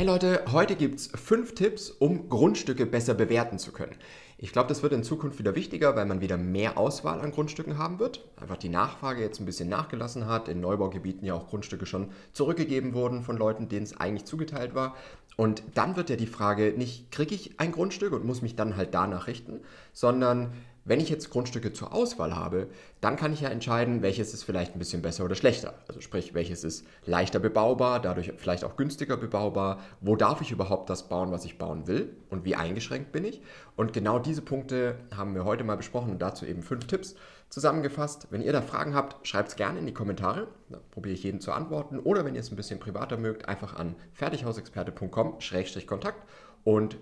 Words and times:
Hey 0.00 0.06
Leute, 0.06 0.44
heute 0.50 0.76
gibt 0.76 0.98
es 0.98 1.08
fünf 1.08 1.54
Tipps, 1.54 1.90
um 1.90 2.30
Grundstücke 2.30 2.86
besser 2.86 3.12
bewerten 3.12 3.58
zu 3.58 3.70
können. 3.70 3.96
Ich 4.38 4.50
glaube, 4.50 4.70
das 4.70 4.82
wird 4.82 4.94
in 4.94 5.02
Zukunft 5.02 5.38
wieder 5.38 5.54
wichtiger, 5.54 5.94
weil 5.94 6.06
man 6.06 6.22
wieder 6.22 6.38
mehr 6.38 6.78
Auswahl 6.78 7.20
an 7.20 7.32
Grundstücken 7.32 7.76
haben 7.76 7.98
wird. 7.98 8.24
Einfach 8.40 8.56
die 8.56 8.70
Nachfrage 8.70 9.20
jetzt 9.20 9.40
ein 9.40 9.44
bisschen 9.44 9.68
nachgelassen 9.68 10.24
hat. 10.24 10.48
In 10.48 10.62
Neubaugebieten 10.62 11.26
ja 11.26 11.34
auch 11.34 11.48
Grundstücke 11.48 11.84
schon 11.84 12.12
zurückgegeben 12.32 12.94
wurden 12.94 13.20
von 13.20 13.36
Leuten, 13.36 13.68
denen 13.68 13.82
es 13.82 14.00
eigentlich 14.00 14.24
zugeteilt 14.24 14.74
war. 14.74 14.96
Und 15.36 15.62
dann 15.74 15.96
wird 15.96 16.08
ja 16.08 16.16
die 16.16 16.26
Frage 16.26 16.72
nicht, 16.74 17.12
kriege 17.12 17.34
ich 17.34 17.60
ein 17.60 17.70
Grundstück 17.70 18.14
und 18.14 18.24
muss 18.24 18.40
mich 18.40 18.56
dann 18.56 18.78
halt 18.78 18.94
danach 18.94 19.26
richten, 19.26 19.60
sondern 19.92 20.54
wenn 20.84 21.00
ich 21.00 21.08
jetzt 21.08 21.30
Grundstücke 21.30 21.72
zur 21.72 21.92
Auswahl 21.92 22.34
habe, 22.34 22.68
dann 23.00 23.16
kann 23.16 23.32
ich 23.32 23.40
ja 23.40 23.48
entscheiden, 23.48 24.02
welches 24.02 24.34
ist 24.34 24.44
vielleicht 24.44 24.74
ein 24.74 24.78
bisschen 24.78 25.02
besser 25.02 25.24
oder 25.24 25.34
schlechter. 25.34 25.74
Also 25.88 26.00
sprich, 26.00 26.34
welches 26.34 26.64
ist 26.64 26.86
leichter 27.04 27.38
bebaubar, 27.38 28.00
dadurch 28.00 28.32
vielleicht 28.36 28.64
auch 28.64 28.76
günstiger 28.76 29.16
bebaubar, 29.16 29.80
wo 30.00 30.16
darf 30.16 30.40
ich 30.40 30.50
überhaupt 30.50 30.90
das 30.90 31.08
bauen, 31.08 31.32
was 31.32 31.44
ich 31.44 31.58
bauen 31.58 31.86
will 31.86 32.16
und 32.30 32.44
wie 32.44 32.56
eingeschränkt 32.56 33.12
bin 33.12 33.24
ich. 33.24 33.42
Und 33.76 33.92
genau 33.92 34.18
diese 34.18 34.42
Punkte 34.42 34.96
haben 35.14 35.34
wir 35.34 35.44
heute 35.44 35.64
mal 35.64 35.76
besprochen 35.76 36.10
und 36.10 36.22
dazu 36.22 36.46
eben 36.46 36.62
fünf 36.62 36.86
Tipps 36.86 37.14
zusammengefasst. 37.50 38.28
Wenn 38.30 38.42
ihr 38.42 38.52
da 38.52 38.62
Fragen 38.62 38.94
habt, 38.94 39.26
schreibt 39.26 39.50
es 39.50 39.56
gerne 39.56 39.78
in 39.78 39.86
die 39.86 39.94
Kommentare. 39.94 40.48
Da 40.70 40.78
probiere 40.90 41.14
ich 41.14 41.24
jeden 41.24 41.40
zu 41.40 41.52
antworten. 41.52 41.98
Oder 41.98 42.24
wenn 42.24 42.34
ihr 42.34 42.40
es 42.40 42.50
ein 42.50 42.56
bisschen 42.56 42.80
privater 42.80 43.16
mögt, 43.16 43.48
einfach 43.48 43.74
an 43.74 43.94
fertighausexperte.com-kontakt 44.14 46.26
und 46.64 46.96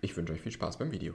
ich 0.00 0.16
wünsche 0.16 0.32
euch 0.32 0.40
viel 0.40 0.52
Spaß 0.52 0.78
beim 0.78 0.92
Video. 0.92 1.14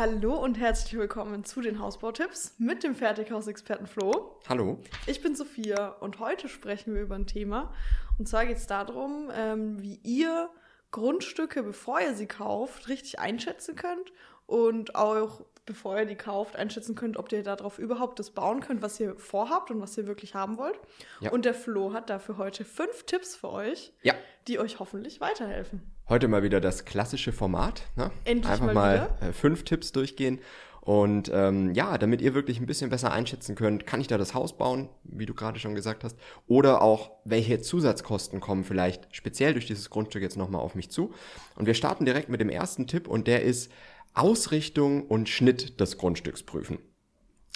Hallo 0.00 0.34
und 0.34 0.58
herzlich 0.58 0.96
willkommen 0.96 1.44
zu 1.44 1.60
den 1.60 1.78
Hausbautipps 1.78 2.54
mit 2.56 2.84
dem 2.84 2.94
Fertighausexperten 2.94 3.86
Flo. 3.86 4.40
Hallo. 4.48 4.78
Ich 5.06 5.20
bin 5.20 5.34
Sophia 5.34 5.88
und 5.88 6.20
heute 6.20 6.48
sprechen 6.48 6.94
wir 6.94 7.02
über 7.02 7.16
ein 7.16 7.26
Thema. 7.26 7.74
Und 8.16 8.26
zwar 8.26 8.46
geht 8.46 8.56
es 8.56 8.66
darum, 8.66 9.30
ähm, 9.30 9.82
wie 9.82 10.00
ihr 10.02 10.48
Grundstücke, 10.90 11.62
bevor 11.62 12.00
ihr 12.00 12.14
sie 12.14 12.24
kauft, 12.24 12.88
richtig 12.88 13.18
einschätzen 13.18 13.76
könnt 13.76 14.10
und 14.46 14.94
auch 14.94 15.42
bevor 15.66 15.98
ihr 15.98 16.06
die 16.06 16.16
kauft, 16.16 16.56
einschätzen 16.56 16.94
könnt, 16.94 17.18
ob 17.18 17.30
ihr 17.30 17.42
darauf 17.42 17.78
überhaupt 17.78 18.18
das 18.18 18.30
bauen 18.30 18.60
könnt, 18.60 18.80
was 18.80 18.98
ihr 19.00 19.16
vorhabt 19.18 19.70
und 19.70 19.82
was 19.82 19.98
ihr 19.98 20.06
wirklich 20.06 20.34
haben 20.34 20.56
wollt. 20.56 20.80
Ja. 21.20 21.30
Und 21.30 21.44
der 21.44 21.52
Flo 21.52 21.92
hat 21.92 22.08
dafür 22.08 22.38
heute 22.38 22.64
fünf 22.64 23.02
Tipps 23.02 23.36
für 23.36 23.50
euch, 23.50 23.92
ja. 24.02 24.14
die 24.48 24.58
euch 24.58 24.78
hoffentlich 24.78 25.20
weiterhelfen. 25.20 25.82
Heute 26.10 26.26
mal 26.26 26.42
wieder 26.42 26.60
das 26.60 26.84
klassische 26.84 27.30
Format. 27.30 27.84
Ne? 27.94 28.10
Endlich 28.24 28.50
Einfach 28.50 28.66
mal, 28.66 29.08
mal 29.20 29.28
äh, 29.28 29.32
fünf 29.32 29.62
Tipps 29.62 29.92
durchgehen. 29.92 30.40
Und 30.80 31.30
ähm, 31.32 31.72
ja, 31.72 31.98
damit 31.98 32.20
ihr 32.20 32.34
wirklich 32.34 32.58
ein 32.58 32.66
bisschen 32.66 32.90
besser 32.90 33.12
einschätzen 33.12 33.54
könnt, 33.54 33.86
kann 33.86 34.00
ich 34.00 34.08
da 34.08 34.18
das 34.18 34.34
Haus 34.34 34.58
bauen, 34.58 34.88
wie 35.04 35.24
du 35.24 35.34
gerade 35.34 35.60
schon 35.60 35.76
gesagt 35.76 36.02
hast, 36.02 36.16
oder 36.48 36.82
auch 36.82 37.12
welche 37.24 37.60
Zusatzkosten 37.60 38.40
kommen 38.40 38.64
vielleicht 38.64 39.14
speziell 39.14 39.52
durch 39.52 39.66
dieses 39.66 39.88
Grundstück 39.88 40.20
jetzt 40.20 40.36
nochmal 40.36 40.62
auf 40.62 40.74
mich 40.74 40.90
zu. 40.90 41.14
Und 41.54 41.66
wir 41.66 41.74
starten 41.74 42.04
direkt 42.04 42.28
mit 42.28 42.40
dem 42.40 42.48
ersten 42.48 42.88
Tipp 42.88 43.06
und 43.06 43.28
der 43.28 43.44
ist 43.44 43.70
Ausrichtung 44.12 45.06
und 45.06 45.28
Schnitt 45.28 45.78
des 45.78 45.96
Grundstücks 45.96 46.42
prüfen. 46.42 46.78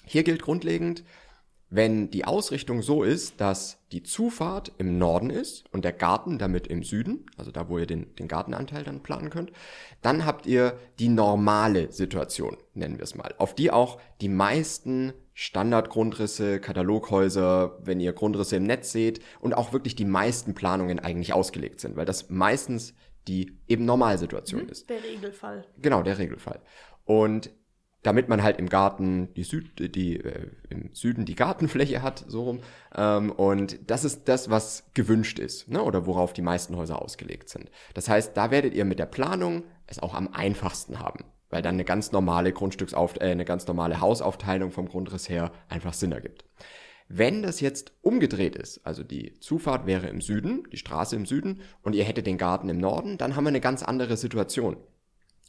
Hier 0.07 0.23
gilt 0.23 0.43
grundlegend, 0.43 1.03
wenn 1.71 2.11
die 2.11 2.25
Ausrichtung 2.25 2.83
so 2.83 3.03
ist, 3.03 3.41
dass 3.41 3.79
die 3.91 4.03
Zufahrt 4.03 4.73
im 4.79 4.99
Norden 4.99 5.31
ist 5.31 5.65
und 5.73 5.85
der 5.85 5.93
Garten 5.93 6.39
damit 6.39 6.67
im 6.67 6.83
Süden, 6.83 7.27
also 7.37 7.51
da, 7.51 7.69
wo 7.69 7.79
ihr 7.79 7.87
den, 7.87 8.15
den 8.17 8.29
Gartenanteil 8.29 8.85
dann 8.85 9.03
planen 9.03 9.31
könnt, 9.31 9.51
dann 10.03 10.25
habt 10.25 10.47
ihr 10.47 10.79
die 10.99 11.09
normale 11.09 11.91
Situation, 11.91 12.57
nennen 12.75 12.99
wir 12.99 13.05
es 13.05 13.15
mal, 13.15 13.35
auf 13.39 13.55
die 13.55 13.71
auch 13.71 13.99
die 14.21 14.29
meisten 14.29 15.13
Standardgrundrisse, 15.33 16.61
Kataloghäuser, 16.61 17.79
wenn 17.83 17.99
ihr 17.99 18.13
Grundrisse 18.13 18.57
im 18.57 18.65
Netz 18.65 18.93
seht 18.93 19.21
und 19.41 19.55
auch 19.55 19.73
wirklich 19.73 19.97
die 19.97 20.05
meisten 20.05 20.55
Planungen 20.55 21.01
eigentlich 21.01 21.33
ausgelegt 21.33 21.81
sind, 21.81 21.97
weil 21.97 22.07
das 22.07 22.31
meistens 22.31 22.95
die 23.27 23.59
eben 23.67 23.85
Normalsituation 23.85 24.65
mhm, 24.65 24.69
ist. 24.69 24.91
Der 24.91 25.03
Regelfall. 25.03 25.67
Genau, 25.81 26.03
der 26.03 26.19
Regelfall. 26.19 26.61
Und 27.05 27.51
damit 28.05 28.29
man 28.29 28.43
halt 28.43 28.59
im 28.59 28.69
Garten 28.69 29.33
die, 29.35 29.43
Süd, 29.43 29.95
die 29.97 30.21
äh, 30.21 30.51
im 30.69 30.91
Süden 30.93 31.25
die 31.25 31.35
Gartenfläche 31.35 32.03
hat, 32.03 32.25
so 32.29 32.45
rum. 32.45 32.61
Ähm, 32.95 33.33
und 33.33 33.79
das 33.91 34.05
ist 34.05 34.29
das, 34.29 34.51
was 34.51 34.91
gewünscht 34.93 35.39
ist, 35.39 35.69
ne? 35.69 35.83
oder 35.83 36.07
worauf 36.07 36.35
die 36.35 36.43
meisten 36.43 36.77
Häuser 36.77 37.01
ausgelegt 37.01 37.49
sind. 37.49 37.71
Das 37.95 38.09
heißt, 38.09 38.37
da 38.37 38.51
werdet 38.51 38.75
ihr 38.75 38.85
mit 38.85 38.99
der 38.99 39.07
Planung 39.07 39.65
es 39.87 39.99
auch 39.99 40.15
am 40.15 40.29
einfachsten 40.29 41.01
haben, 41.01 41.25
weil 41.49 41.63
dann 41.63 41.75
eine 41.75 41.85
ganz 41.85 42.13
normale 42.13 42.53
Grundstücksauf 42.53 43.17
äh, 43.17 43.31
eine 43.31 43.47
ganz 43.47 43.67
normale 43.67 44.01
Hausaufteilung 44.01 44.71
vom 44.71 44.89
Grundriss 44.89 45.31
her 45.31 45.51
einfach 45.69 45.95
Sinn 45.95 46.13
ergibt. 46.13 46.45
Wenn 47.09 47.43
das 47.43 47.61
jetzt 47.61 47.93
umgedreht 48.03 48.57
ist, 48.57 48.85
also 48.87 49.03
die 49.03 49.39
Zufahrt 49.41 49.87
wäre 49.87 50.09
im 50.09 50.21
Süden, 50.21 50.65
die 50.73 50.79
Straße 50.79 51.17
im 51.17 51.27
Süden 51.27 51.61
und 51.83 51.95
ihr 51.95 52.05
hättet 52.05 52.27
den 52.27 52.39
Garten 52.39 52.69
im 52.69 52.79
Norden, 52.79 53.19
dann 53.19 53.35
haben 53.35 53.45
wir 53.45 53.49
eine 53.49 53.61
ganz 53.61 53.83
andere 53.83 54.17
Situation. 54.17 54.77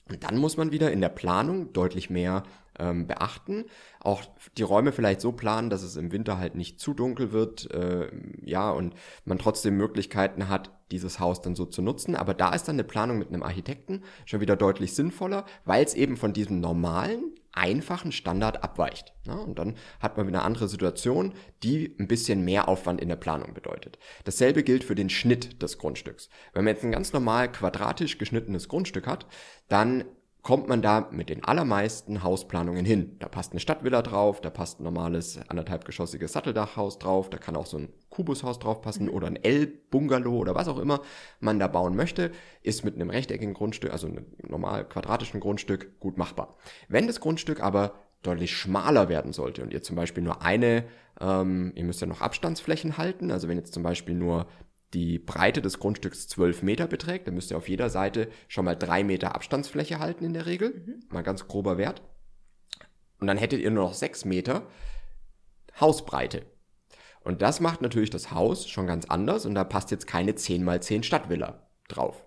Und 0.09 0.23
dann 0.23 0.37
muss 0.37 0.57
man 0.57 0.71
wieder 0.71 0.91
in 0.91 1.01
der 1.01 1.09
Planung 1.09 1.73
deutlich 1.73 2.09
mehr 2.09 2.43
ähm, 2.77 3.07
beachten. 3.07 3.65
Auch 3.99 4.23
die 4.57 4.63
Räume 4.63 4.91
vielleicht 4.91 5.21
so 5.21 5.31
planen, 5.31 5.69
dass 5.69 5.81
es 5.81 5.95
im 5.95 6.11
Winter 6.11 6.37
halt 6.37 6.55
nicht 6.55 6.79
zu 6.79 6.93
dunkel 6.93 7.31
wird, 7.31 7.71
äh, 7.71 8.11
ja, 8.43 8.69
und 8.69 8.93
man 9.23 9.39
trotzdem 9.39 9.77
Möglichkeiten 9.77 10.47
hat, 10.47 10.71
dieses 10.91 11.19
Haus 11.19 11.41
dann 11.41 11.55
so 11.55 11.65
zu 11.65 11.81
nutzen. 11.81 12.15
Aber 12.15 12.33
da 12.33 12.53
ist 12.53 12.67
dann 12.67 12.75
eine 12.75 12.83
Planung 12.83 13.17
mit 13.17 13.29
einem 13.29 13.43
Architekten 13.43 14.03
schon 14.25 14.41
wieder 14.41 14.55
deutlich 14.55 14.93
sinnvoller, 14.93 15.45
weil 15.63 15.83
es 15.83 15.95
eben 15.95 16.17
von 16.17 16.33
diesem 16.33 16.59
normalen, 16.59 17.33
einfachen 17.55 18.11
Standard 18.11 18.63
abweicht. 18.63 19.13
Ja, 19.25 19.35
und 19.35 19.57
dann 19.57 19.75
hat 19.99 20.17
man 20.17 20.27
wieder 20.27 20.39
eine 20.39 20.45
andere 20.45 20.67
Situation, 20.67 21.33
die 21.63 21.95
ein 21.99 22.07
bisschen 22.07 22.43
mehr 22.43 22.67
Aufwand 22.67 23.01
in 23.01 23.09
der 23.09 23.15
Planung 23.15 23.53
bedeutet. 23.53 23.97
Dasselbe 24.23 24.63
gilt 24.63 24.83
für 24.83 24.95
den 24.95 25.09
Schnitt 25.09 25.61
des 25.61 25.77
Grundstücks. 25.77 26.29
Wenn 26.53 26.65
man 26.65 26.73
jetzt 26.73 26.83
ein 26.83 26.91
ganz 26.91 27.13
normal 27.13 27.51
quadratisch 27.51 28.17
geschnittenes 28.17 28.67
Grundstück 28.67 29.07
hat, 29.07 29.25
dann 29.67 30.05
kommt 30.45 30.67
man 30.67 30.83
da 30.83 31.07
mit 31.09 31.29
den 31.29 31.43
allermeisten 31.43 32.21
Hausplanungen 32.21 32.85
hin. 32.85 33.15
Da 33.17 33.27
passt 33.27 33.51
eine 33.51 33.59
Stadtvilla 33.59 34.03
drauf, 34.03 34.41
da 34.41 34.51
passt 34.51 34.79
ein 34.79 34.83
normales 34.83 35.39
anderthalbgeschossiges 35.47 36.33
Satteldachhaus 36.33 36.99
drauf, 36.99 37.31
da 37.31 37.39
kann 37.39 37.55
auch 37.55 37.65
so 37.65 37.79
ein 37.79 37.89
Kubushaus 38.11 38.59
drauf 38.59 38.83
passen 38.83 39.09
oder 39.09 39.25
ein 39.25 39.43
L-Bungalow 39.43 40.37
oder 40.37 40.53
was 40.53 40.67
auch 40.67 40.77
immer 40.77 41.01
man 41.39 41.57
da 41.57 41.67
bauen 41.67 41.95
möchte, 41.95 42.29
ist 42.61 42.85
mit 42.85 42.93
einem 42.93 43.09
rechteckigen 43.09 43.55
Grundstück, 43.55 43.91
also 43.91 44.05
einem 44.05 44.27
normal 44.47 44.87
quadratischen 44.87 45.39
Grundstück 45.39 45.99
gut 45.99 46.19
machbar. 46.19 46.55
Wenn 46.89 47.07
das 47.07 47.21
Grundstück 47.21 47.59
aber 47.59 47.95
deutlich 48.21 48.55
schmaler 48.55 49.09
werden 49.09 49.33
sollte 49.33 49.63
und 49.63 49.73
ihr 49.73 49.81
zum 49.81 49.95
Beispiel 49.95 50.21
nur 50.21 50.43
eine, 50.43 50.83
ähm, 51.19 51.71
ihr 51.73 51.85
müsst 51.85 52.01
ja 52.01 52.07
noch 52.07 52.21
Abstandsflächen 52.21 52.99
halten, 52.99 53.31
also 53.31 53.47
wenn 53.47 53.57
jetzt 53.57 53.73
zum 53.73 53.81
Beispiel 53.81 54.13
nur 54.13 54.45
die 54.95 55.19
Breite 55.19 55.61
des 55.61 55.79
Grundstücks 55.79 56.27
12 56.29 56.63
Meter 56.63 56.87
beträgt, 56.87 57.27
dann 57.27 57.35
müsst 57.35 57.51
ihr 57.51 57.57
auf 57.57 57.67
jeder 57.67 57.89
Seite 57.89 58.29
schon 58.47 58.63
mal 58.63 58.75
drei 58.75 59.03
Meter 59.03 59.35
Abstandsfläche 59.35 59.99
halten 59.99 60.23
in 60.23 60.33
der 60.33 60.45
Regel. 60.45 60.83
Mhm. 60.85 61.03
Mal 61.09 61.21
ganz 61.21 61.47
grober 61.47 61.77
Wert. 61.77 62.01
Und 63.19 63.27
dann 63.27 63.37
hättet 63.37 63.59
ihr 63.59 63.71
nur 63.71 63.83
noch 63.83 63.93
sechs 63.93 64.23
Meter 64.23 64.67
Hausbreite. 65.79 66.45
Und 67.21 67.41
das 67.41 67.59
macht 67.59 67.81
natürlich 67.81 68.09
das 68.09 68.31
Haus 68.31 68.69
schon 68.69 68.87
ganz 68.87 69.05
anders 69.05 69.45
und 69.45 69.55
da 69.55 69.63
passt 69.63 69.91
jetzt 69.91 70.07
keine 70.07 70.35
10 70.35 70.63
mal 70.63 70.81
10 70.81 71.03
Stadtvilla 71.03 71.67
drauf. 71.87 72.25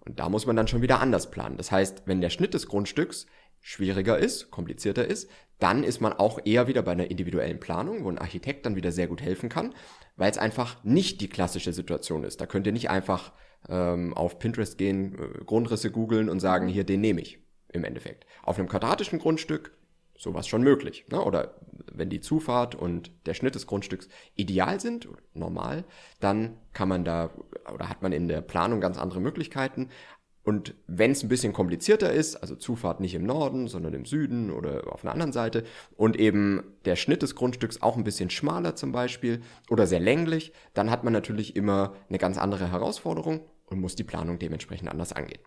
Und 0.00 0.18
da 0.18 0.28
muss 0.28 0.46
man 0.46 0.56
dann 0.56 0.66
schon 0.66 0.82
wieder 0.82 1.00
anders 1.00 1.30
planen. 1.30 1.58
Das 1.58 1.70
heißt, 1.70 2.02
wenn 2.06 2.20
der 2.20 2.30
Schnitt 2.30 2.54
des 2.54 2.66
Grundstücks 2.66 3.26
schwieriger 3.60 4.18
ist, 4.18 4.50
komplizierter 4.50 5.06
ist, 5.06 5.30
dann 5.58 5.84
ist 5.84 6.00
man 6.00 6.14
auch 6.14 6.40
eher 6.44 6.66
wieder 6.66 6.82
bei 6.82 6.92
einer 6.92 7.10
individuellen 7.10 7.60
Planung, 7.60 8.02
wo 8.02 8.10
ein 8.10 8.18
Architekt 8.18 8.64
dann 8.66 8.76
wieder 8.76 8.90
sehr 8.90 9.06
gut 9.06 9.20
helfen 9.20 9.50
kann, 9.50 9.74
weil 10.20 10.30
es 10.30 10.36
einfach 10.36 10.76
nicht 10.84 11.22
die 11.22 11.30
klassische 11.30 11.72
Situation 11.72 12.24
ist. 12.24 12.42
Da 12.42 12.46
könnt 12.46 12.66
ihr 12.66 12.74
nicht 12.74 12.90
einfach 12.90 13.32
ähm, 13.70 14.12
auf 14.12 14.38
Pinterest 14.38 14.76
gehen, 14.76 15.18
äh, 15.18 15.44
Grundrisse 15.44 15.90
googeln 15.90 16.28
und 16.28 16.40
sagen, 16.40 16.68
hier, 16.68 16.84
den 16.84 17.00
nehme 17.00 17.22
ich 17.22 17.38
im 17.72 17.84
Endeffekt. 17.84 18.26
Auf 18.42 18.58
einem 18.58 18.68
quadratischen 18.68 19.18
Grundstück 19.18 19.72
sowas 20.18 20.46
schon 20.46 20.62
möglich. 20.62 21.06
Ne? 21.10 21.24
Oder 21.24 21.54
wenn 21.90 22.10
die 22.10 22.20
Zufahrt 22.20 22.74
und 22.74 23.10
der 23.24 23.32
Schnitt 23.32 23.54
des 23.54 23.66
Grundstücks 23.66 24.10
ideal 24.34 24.78
sind, 24.78 25.08
normal, 25.32 25.84
dann 26.20 26.58
kann 26.74 26.90
man 26.90 27.06
da 27.06 27.30
oder 27.72 27.88
hat 27.88 28.02
man 28.02 28.12
in 28.12 28.28
der 28.28 28.42
Planung 28.42 28.82
ganz 28.82 28.98
andere 28.98 29.20
Möglichkeiten. 29.20 29.88
Und 30.42 30.74
wenn 30.86 31.10
es 31.10 31.22
ein 31.22 31.28
bisschen 31.28 31.52
komplizierter 31.52 32.12
ist, 32.12 32.36
also 32.36 32.56
Zufahrt 32.56 33.00
nicht 33.00 33.14
im 33.14 33.24
Norden, 33.24 33.68
sondern 33.68 33.92
im 33.92 34.06
Süden 34.06 34.50
oder 34.50 34.92
auf 34.92 35.04
einer 35.04 35.12
anderen 35.12 35.32
Seite 35.32 35.64
und 35.96 36.18
eben 36.18 36.62
der 36.86 36.96
Schnitt 36.96 37.22
des 37.22 37.34
Grundstücks 37.34 37.82
auch 37.82 37.96
ein 37.96 38.04
bisschen 38.04 38.30
schmaler 38.30 38.74
zum 38.74 38.90
Beispiel 38.90 39.42
oder 39.68 39.86
sehr 39.86 40.00
länglich, 40.00 40.52
dann 40.72 40.90
hat 40.90 41.04
man 41.04 41.12
natürlich 41.12 41.56
immer 41.56 41.94
eine 42.08 42.18
ganz 42.18 42.38
andere 42.38 42.70
Herausforderung 42.70 43.40
und 43.66 43.80
muss 43.80 43.96
die 43.96 44.04
Planung 44.04 44.38
dementsprechend 44.38 44.88
anders 44.88 45.12
angehen. 45.12 45.40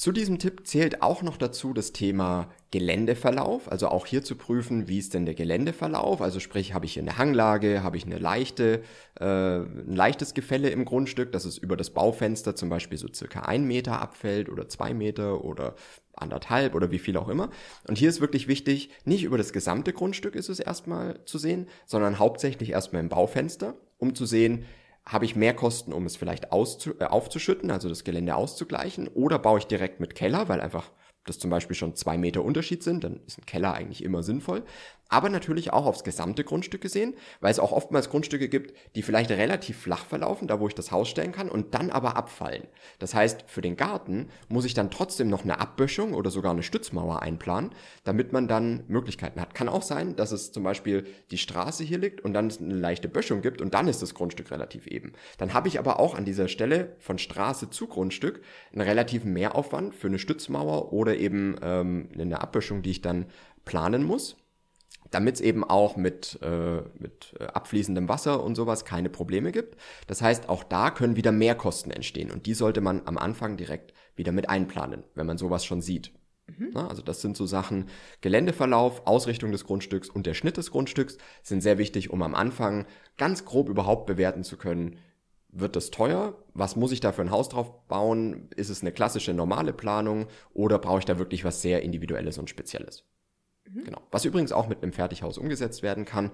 Zu 0.00 0.12
diesem 0.12 0.38
Tipp 0.38 0.66
zählt 0.66 1.02
auch 1.02 1.20
noch 1.20 1.36
dazu 1.36 1.74
das 1.74 1.92
Thema 1.92 2.48
Geländeverlauf, 2.70 3.70
also 3.70 3.88
auch 3.88 4.06
hier 4.06 4.24
zu 4.24 4.34
prüfen, 4.34 4.88
wie 4.88 4.98
ist 4.98 5.12
denn 5.12 5.26
der 5.26 5.34
Geländeverlauf, 5.34 6.22
also 6.22 6.40
sprich, 6.40 6.72
habe 6.72 6.86
ich 6.86 6.94
hier 6.94 7.02
eine 7.02 7.18
Hanglage, 7.18 7.82
habe 7.82 7.98
ich 7.98 8.06
eine 8.06 8.16
leichte, 8.16 8.82
äh, 9.20 9.26
ein 9.26 9.94
leichtes 9.94 10.32
Gefälle 10.32 10.70
im 10.70 10.86
Grundstück, 10.86 11.32
dass 11.32 11.44
es 11.44 11.58
über 11.58 11.76
das 11.76 11.90
Baufenster 11.90 12.56
zum 12.56 12.70
Beispiel 12.70 12.96
so 12.96 13.08
circa 13.12 13.40
ein 13.40 13.64
Meter 13.64 14.00
abfällt 14.00 14.48
oder 14.48 14.70
zwei 14.70 14.94
Meter 14.94 15.44
oder 15.44 15.74
anderthalb 16.14 16.74
oder 16.74 16.90
wie 16.90 16.98
viel 16.98 17.18
auch 17.18 17.28
immer. 17.28 17.50
Und 17.86 17.98
hier 17.98 18.08
ist 18.08 18.22
wirklich 18.22 18.48
wichtig, 18.48 18.88
nicht 19.04 19.24
über 19.24 19.36
das 19.36 19.52
gesamte 19.52 19.92
Grundstück 19.92 20.34
ist 20.34 20.48
es 20.48 20.60
erstmal 20.60 21.22
zu 21.26 21.36
sehen, 21.36 21.68
sondern 21.84 22.18
hauptsächlich 22.18 22.70
erstmal 22.70 23.02
im 23.02 23.10
Baufenster, 23.10 23.74
um 23.98 24.14
zu 24.14 24.24
sehen, 24.24 24.64
habe 25.06 25.24
ich 25.24 25.36
mehr 25.36 25.54
Kosten, 25.54 25.92
um 25.92 26.06
es 26.06 26.16
vielleicht 26.16 26.52
auszu 26.52 26.94
äh, 27.00 27.04
aufzuschütten, 27.04 27.70
also 27.70 27.88
das 27.88 28.04
Gelände 28.04 28.34
auszugleichen, 28.34 29.08
oder 29.08 29.38
baue 29.38 29.58
ich 29.58 29.66
direkt 29.66 30.00
mit 30.00 30.14
Keller, 30.14 30.48
weil 30.48 30.60
einfach 30.60 30.90
das 31.24 31.38
zum 31.38 31.50
Beispiel 31.50 31.76
schon 31.76 31.96
zwei 31.96 32.16
Meter 32.16 32.42
Unterschied 32.42 32.82
sind, 32.82 33.04
dann 33.04 33.20
ist 33.26 33.38
ein 33.38 33.46
Keller 33.46 33.74
eigentlich 33.74 34.02
immer 34.02 34.22
sinnvoll 34.22 34.64
aber 35.10 35.28
natürlich 35.28 35.72
auch 35.72 35.84
aufs 35.84 36.04
gesamte 36.04 36.44
Grundstück 36.44 36.80
gesehen, 36.80 37.14
weil 37.40 37.50
es 37.50 37.58
auch 37.58 37.72
oftmals 37.72 38.08
Grundstücke 38.08 38.48
gibt, 38.48 38.74
die 38.94 39.02
vielleicht 39.02 39.30
relativ 39.30 39.78
flach 39.78 40.06
verlaufen, 40.06 40.48
da 40.48 40.60
wo 40.60 40.68
ich 40.68 40.74
das 40.74 40.90
Haus 40.90 41.08
stellen 41.08 41.32
kann, 41.32 41.50
und 41.50 41.74
dann 41.74 41.90
aber 41.90 42.16
abfallen. 42.16 42.66
Das 42.98 43.14
heißt, 43.14 43.44
für 43.46 43.60
den 43.60 43.76
Garten 43.76 44.28
muss 44.48 44.64
ich 44.64 44.72
dann 44.72 44.90
trotzdem 44.90 45.28
noch 45.28 45.42
eine 45.42 45.60
Abböschung 45.60 46.14
oder 46.14 46.30
sogar 46.30 46.52
eine 46.52 46.62
Stützmauer 46.62 47.22
einplanen, 47.22 47.72
damit 48.04 48.32
man 48.32 48.48
dann 48.48 48.84
Möglichkeiten 48.86 49.40
hat. 49.40 49.54
Kann 49.54 49.68
auch 49.68 49.82
sein, 49.82 50.16
dass 50.16 50.32
es 50.32 50.52
zum 50.52 50.62
Beispiel 50.62 51.06
die 51.30 51.38
Straße 51.38 51.82
hier 51.82 51.98
liegt 51.98 52.20
und 52.20 52.32
dann 52.32 52.46
es 52.46 52.60
eine 52.60 52.74
leichte 52.74 53.08
Böschung 53.08 53.42
gibt 53.42 53.60
und 53.60 53.74
dann 53.74 53.88
ist 53.88 54.02
das 54.02 54.14
Grundstück 54.14 54.50
relativ 54.52 54.86
eben. 54.86 55.12
Dann 55.38 55.52
habe 55.52 55.68
ich 55.68 55.78
aber 55.80 55.98
auch 55.98 56.14
an 56.14 56.24
dieser 56.24 56.46
Stelle 56.46 56.94
von 57.00 57.18
Straße 57.18 57.70
zu 57.70 57.88
Grundstück 57.88 58.42
einen 58.72 58.82
relativen 58.82 59.32
Mehraufwand 59.32 59.96
für 59.96 60.06
eine 60.06 60.20
Stützmauer 60.20 60.92
oder 60.92 61.16
eben 61.16 61.56
ähm, 61.62 62.08
eine 62.14 62.40
Abböschung, 62.40 62.82
die 62.82 62.90
ich 62.92 63.02
dann 63.02 63.26
planen 63.64 64.04
muss 64.04 64.36
damit 65.10 65.36
es 65.36 65.40
eben 65.40 65.64
auch 65.64 65.96
mit, 65.96 66.38
äh, 66.42 66.82
mit 66.98 67.34
äh, 67.38 67.44
abfließendem 67.44 68.08
Wasser 68.08 68.42
und 68.42 68.54
sowas 68.54 68.84
keine 68.84 69.10
Probleme 69.10 69.52
gibt. 69.52 69.76
Das 70.06 70.22
heißt, 70.22 70.48
auch 70.48 70.64
da 70.64 70.90
können 70.90 71.16
wieder 71.16 71.32
mehr 71.32 71.54
Kosten 71.54 71.90
entstehen 71.90 72.30
und 72.30 72.46
die 72.46 72.54
sollte 72.54 72.80
man 72.80 73.02
am 73.06 73.18
Anfang 73.18 73.56
direkt 73.56 73.92
wieder 74.16 74.32
mit 74.32 74.48
einplanen, 74.48 75.04
wenn 75.14 75.26
man 75.26 75.38
sowas 75.38 75.64
schon 75.64 75.82
sieht. 75.82 76.12
Mhm. 76.46 76.70
Na, 76.74 76.88
also 76.88 77.02
das 77.02 77.20
sind 77.20 77.36
so 77.36 77.46
Sachen, 77.46 77.86
Geländeverlauf, 78.20 79.06
Ausrichtung 79.06 79.52
des 79.52 79.64
Grundstücks 79.64 80.08
und 80.08 80.26
der 80.26 80.34
Schnitt 80.34 80.56
des 80.56 80.70
Grundstücks 80.70 81.18
sind 81.42 81.62
sehr 81.62 81.78
wichtig, 81.78 82.10
um 82.10 82.22
am 82.22 82.34
Anfang 82.34 82.86
ganz 83.16 83.44
grob 83.44 83.68
überhaupt 83.68 84.06
bewerten 84.06 84.44
zu 84.44 84.56
können, 84.56 84.98
wird 85.52 85.74
das 85.74 85.90
teuer? 85.90 86.34
Was 86.54 86.76
muss 86.76 86.92
ich 86.92 87.00
da 87.00 87.10
für 87.10 87.22
ein 87.22 87.32
Haus 87.32 87.48
drauf 87.48 87.88
bauen? 87.88 88.48
Ist 88.54 88.68
es 88.68 88.82
eine 88.82 88.92
klassische 88.92 89.34
normale 89.34 89.72
Planung 89.72 90.28
oder 90.52 90.78
brauche 90.78 91.00
ich 91.00 91.04
da 91.04 91.18
wirklich 91.18 91.44
was 91.44 91.60
sehr 91.60 91.82
Individuelles 91.82 92.38
und 92.38 92.48
Spezielles? 92.48 93.04
Mhm. 93.72 93.84
Genau. 93.84 94.02
Was 94.10 94.24
übrigens 94.24 94.52
auch 94.52 94.68
mit 94.68 94.82
einem 94.82 94.92
Fertighaus 94.92 95.38
umgesetzt 95.38 95.82
werden 95.82 96.04
kann, 96.04 96.30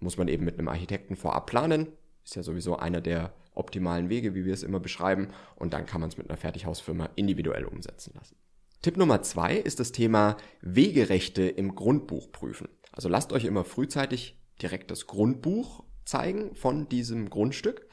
muss 0.00 0.16
man 0.16 0.28
eben 0.28 0.44
mit 0.44 0.58
einem 0.58 0.68
Architekten 0.68 1.16
vorab 1.16 1.46
planen. 1.46 1.88
Ist 2.24 2.36
ja 2.36 2.42
sowieso 2.42 2.76
einer 2.76 3.00
der 3.00 3.32
optimalen 3.54 4.08
Wege, 4.08 4.34
wie 4.34 4.44
wir 4.44 4.54
es 4.54 4.62
immer 4.62 4.80
beschreiben. 4.80 5.28
Und 5.56 5.72
dann 5.72 5.86
kann 5.86 6.00
man 6.00 6.08
es 6.08 6.16
mit 6.16 6.28
einer 6.28 6.36
Fertighausfirma 6.36 7.10
individuell 7.16 7.64
umsetzen 7.64 8.14
lassen. 8.14 8.36
Tipp 8.80 8.96
Nummer 8.96 9.22
zwei 9.22 9.56
ist 9.56 9.80
das 9.80 9.90
Thema 9.90 10.36
Wegerechte 10.60 11.42
im 11.42 11.74
Grundbuch 11.74 12.30
prüfen. 12.30 12.68
Also 12.92 13.08
lasst 13.08 13.32
euch 13.32 13.44
immer 13.44 13.64
frühzeitig 13.64 14.38
direkt 14.62 14.90
das 14.90 15.06
Grundbuch 15.06 15.84
zeigen 16.04 16.54
von 16.54 16.88
diesem 16.88 17.28
Grundstück 17.28 17.88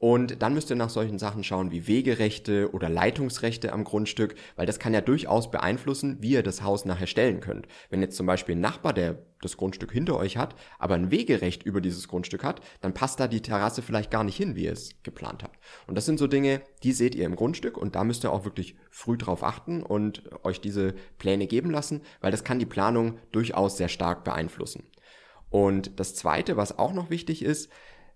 und 0.00 0.40
dann 0.40 0.54
müsst 0.54 0.70
ihr 0.70 0.76
nach 0.76 0.88
solchen 0.88 1.18
Sachen 1.18 1.44
schauen 1.44 1.70
wie 1.70 1.86
Wegerechte 1.86 2.72
oder 2.72 2.88
Leitungsrechte 2.88 3.70
am 3.74 3.84
Grundstück, 3.84 4.34
weil 4.56 4.64
das 4.64 4.78
kann 4.78 4.94
ja 4.94 5.02
durchaus 5.02 5.50
beeinflussen, 5.50 6.16
wie 6.20 6.30
ihr 6.30 6.42
das 6.42 6.62
Haus 6.62 6.86
nachher 6.86 7.06
stellen 7.06 7.40
könnt. 7.40 7.68
Wenn 7.90 8.00
jetzt 8.00 8.16
zum 8.16 8.24
Beispiel 8.24 8.56
ein 8.56 8.60
Nachbar, 8.60 8.94
der 8.94 9.18
das 9.42 9.58
Grundstück 9.58 9.92
hinter 9.92 10.16
euch 10.16 10.38
hat, 10.38 10.54
aber 10.78 10.94
ein 10.94 11.10
Wegerecht 11.10 11.64
über 11.64 11.82
dieses 11.82 12.08
Grundstück 12.08 12.44
hat, 12.44 12.62
dann 12.80 12.94
passt 12.94 13.20
da 13.20 13.28
die 13.28 13.42
Terrasse 13.42 13.82
vielleicht 13.82 14.10
gar 14.10 14.24
nicht 14.24 14.38
hin, 14.38 14.56
wie 14.56 14.64
ihr 14.64 14.72
es 14.72 15.02
geplant 15.02 15.42
habt. 15.42 15.58
Und 15.86 15.96
das 15.96 16.06
sind 16.06 16.18
so 16.18 16.26
Dinge, 16.26 16.62
die 16.82 16.92
seht 16.92 17.14
ihr 17.14 17.26
im 17.26 17.36
Grundstück 17.36 17.76
und 17.76 17.94
da 17.94 18.02
müsst 18.02 18.24
ihr 18.24 18.32
auch 18.32 18.46
wirklich 18.46 18.76
früh 18.90 19.18
drauf 19.18 19.44
achten 19.44 19.82
und 19.82 20.22
euch 20.44 20.62
diese 20.62 20.94
Pläne 21.18 21.46
geben 21.46 21.70
lassen, 21.70 22.00
weil 22.22 22.30
das 22.30 22.42
kann 22.42 22.58
die 22.58 22.64
Planung 22.64 23.18
durchaus 23.32 23.76
sehr 23.76 23.88
stark 23.88 24.24
beeinflussen. 24.24 24.84
Und 25.50 26.00
das 26.00 26.14
zweite, 26.14 26.56
was 26.56 26.78
auch 26.78 26.94
noch 26.94 27.10
wichtig 27.10 27.44
ist, 27.44 27.70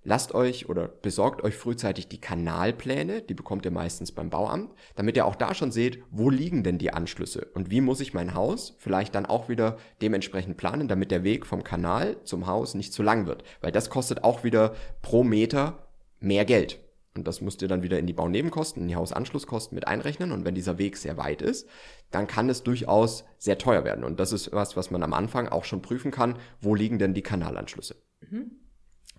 lasst 0.04 0.34
euch 0.34 0.68
oder 0.68 0.86
besorgt 0.86 1.42
euch 1.42 1.56
frühzeitig 1.56 2.08
die 2.08 2.20
Kanalpläne, 2.20 3.22
die 3.22 3.34
bekommt 3.34 3.64
ihr 3.64 3.70
meistens 3.70 4.12
beim 4.12 4.30
Bauamt, 4.30 4.72
damit 4.94 5.16
ihr 5.16 5.26
auch 5.26 5.34
da 5.34 5.54
schon 5.54 5.72
seht, 5.72 6.02
wo 6.10 6.30
liegen 6.30 6.62
denn 6.62 6.78
die 6.78 6.92
Anschlüsse 6.92 7.48
und 7.54 7.70
wie 7.70 7.80
muss 7.80 8.00
ich 8.00 8.14
mein 8.14 8.34
Haus 8.34 8.76
vielleicht 8.78 9.14
dann 9.14 9.26
auch 9.26 9.48
wieder 9.48 9.78
dementsprechend 10.02 10.56
planen, 10.56 10.86
damit 10.86 11.10
der 11.10 11.24
Weg 11.24 11.46
vom 11.46 11.64
Kanal 11.64 12.16
zum 12.24 12.46
Haus 12.46 12.74
nicht 12.74 12.92
zu 12.92 13.02
lang 13.02 13.26
wird, 13.26 13.42
weil 13.60 13.72
das 13.72 13.90
kostet 13.90 14.22
auch 14.22 14.44
wieder 14.44 14.74
pro 15.02 15.24
Meter 15.24 15.88
mehr 16.20 16.44
Geld. 16.44 16.78
Und 17.16 17.28
das 17.28 17.40
müsst 17.40 17.62
ihr 17.62 17.68
dann 17.68 17.82
wieder 17.82 17.98
in 17.98 18.06
die 18.06 18.12
Baunebenkosten, 18.12 18.82
in 18.82 18.88
die 18.88 18.96
Hausanschlusskosten 18.96 19.74
mit 19.74 19.86
einrechnen. 19.86 20.32
Und 20.32 20.44
wenn 20.44 20.56
dieser 20.56 20.78
Weg 20.78 20.96
sehr 20.96 21.16
weit 21.16 21.42
ist, 21.42 21.68
dann 22.10 22.26
kann 22.26 22.48
es 22.48 22.64
durchaus 22.64 23.24
sehr 23.38 23.56
teuer 23.56 23.84
werden. 23.84 24.02
Und 24.02 24.18
das 24.18 24.32
ist 24.32 24.52
was, 24.52 24.76
was 24.76 24.90
man 24.90 25.04
am 25.04 25.12
Anfang 25.12 25.48
auch 25.48 25.64
schon 25.64 25.80
prüfen 25.80 26.10
kann. 26.10 26.38
Wo 26.60 26.74
liegen 26.74 26.98
denn 26.98 27.14
die 27.14 27.22
Kanalanschlüsse? 27.22 27.94
Mhm. 28.28 28.63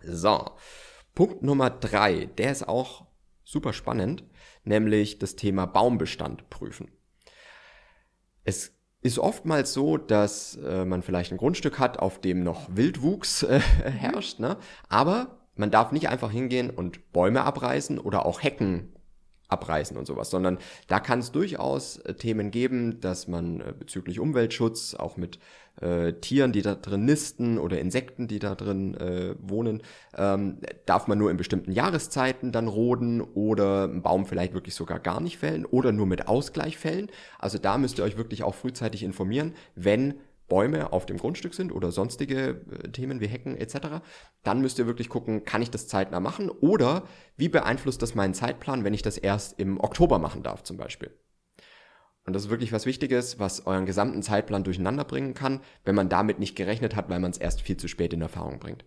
So, 0.06 0.52
Punkt 1.14 1.44
Nummer 1.44 1.70
drei, 1.70 2.26
der 2.38 2.52
ist 2.52 2.68
auch 2.68 3.06
super 3.44 3.74
spannend, 3.74 4.24
nämlich 4.64 5.20
das 5.20 5.36
Thema 5.36 5.66
Baumbestand 5.66 6.50
prüfen. 6.50 6.92
Es 8.44 8.74
ist 9.02 9.20
oftmals 9.20 9.74
so, 9.74 9.98
dass 9.98 10.58
äh, 10.58 10.86
man 10.86 11.04
vielleicht 11.04 11.32
ein 11.32 11.38
Grundstück 11.38 11.80
hat, 11.80 12.00
auf 12.00 12.20
dem 12.20 12.44
noch 12.44 12.68
Wildwuchs 12.76 13.44
äh, 13.44 13.60
herrscht, 13.60 14.40
ne? 14.40 14.58
aber 14.90 15.40
man 15.56 15.72
darf 15.72 15.92
nicht 15.92 16.10
einfach 16.10 16.32
hingehen 16.32 16.70
und 16.70 17.12
Bäume 17.14 17.44
abreißen 17.44 18.00
oder 18.00 18.26
auch 18.26 18.44
Hecken 18.44 18.95
abreißen 19.48 19.98
und 19.98 20.06
sowas, 20.06 20.30
sondern 20.30 20.58
da 20.88 21.00
kann 21.00 21.20
es 21.20 21.32
durchaus 21.32 21.98
äh, 21.98 22.14
Themen 22.14 22.52
geben, 22.52 23.00
dass 23.00 23.28
man 23.28 23.62
äh, 23.62 23.74
bezüglich 23.78 24.20
Umweltschutz 24.20 24.96
auch 24.96 25.18
mit 25.18 25.40
äh, 25.82 26.14
Tieren, 26.14 26.52
die 26.52 26.62
da 26.62 26.76
drin 26.76 27.06
nisten 27.06 27.58
oder 27.58 27.80
Insekten, 27.80 28.28
die 28.28 28.40
da 28.40 28.56
drin 28.56 28.96
äh, 28.96 29.36
wohnen, 29.40 29.82
ähm, 30.18 30.58
darf 30.86 31.08
man 31.08 31.18
nur 31.18 31.32
in 31.32 31.38
bestimmten 31.38 31.72
Jahreszeiten 31.72 32.52
dann 32.52 32.68
roden 32.68 33.22
oder 33.22 33.84
einen 33.84 34.02
Baum 34.02 34.26
vielleicht 34.26 34.54
wirklich 34.54 34.76
sogar 34.76 35.00
gar 35.00 35.20
nicht 35.20 35.38
fällen 35.38 35.66
oder 35.66 35.92
nur 35.92 36.06
mit 36.06 36.28
Ausgleich 36.28 36.78
fällen. 36.78 37.12
Also 37.40 37.58
da 37.58 37.78
müsst 37.78 37.98
ihr 37.98 38.06
euch 38.06 38.18
wirklich 38.18 38.44
auch 38.44 38.56
frühzeitig 38.56 39.04
informieren, 39.04 39.54
wenn 39.76 40.16
Bäume 40.48 40.94
auf 40.94 41.06
dem 41.06 41.18
Grundstück 41.18 41.54
sind 41.54 41.72
oder 41.72 41.92
sonstige 41.92 42.62
äh, 42.72 42.90
Themen 42.92 43.20
wie 43.20 43.28
Hecken 43.28 43.58
etc., 43.58 44.02
dann 44.44 44.62
müsst 44.62 44.80
ihr 44.80 44.88
wirklich 44.88 45.10
gucken, 45.10 45.44
kann 45.44 45.62
ich 45.62 45.72
das 45.72 45.88
zeitnah 45.88 46.20
machen 46.20 46.50
oder 46.50 47.04
wie 47.38 47.50
beeinflusst 47.50 48.02
das 48.02 48.16
meinen 48.16 48.34
Zeitplan, 48.34 48.84
wenn 48.84 48.94
ich 48.94 49.02
das 49.02 49.18
erst 49.18 49.60
im 49.60 49.80
Oktober 49.80 50.20
machen 50.20 50.44
darf 50.44 50.64
zum 50.64 50.78
Beispiel. 50.78 51.12
Und 52.26 52.34
das 52.34 52.46
ist 52.46 52.50
wirklich 52.50 52.72
was 52.72 52.86
Wichtiges, 52.86 53.40
was 53.40 53.68
euren 53.68 53.86
gesamten 53.86 54.24
Zeitplan 54.24 54.64
durcheinander 54.64 55.04
bringen 55.04 55.36
kann, 55.36 55.62
wenn 55.84 55.96
man 55.96 56.10
damit 56.10 56.40
nicht 56.40 56.56
gerechnet 56.56 56.96
hat, 56.96 57.10
weil 57.10 57.20
man 57.20 57.32
es 57.32 57.38
erst 57.38 57.62
viel 57.62 57.78
zu 57.78 57.88
spät 57.88 58.14
in 58.14 58.22
Erfahrung 58.22 58.60
bringt. 58.60 58.84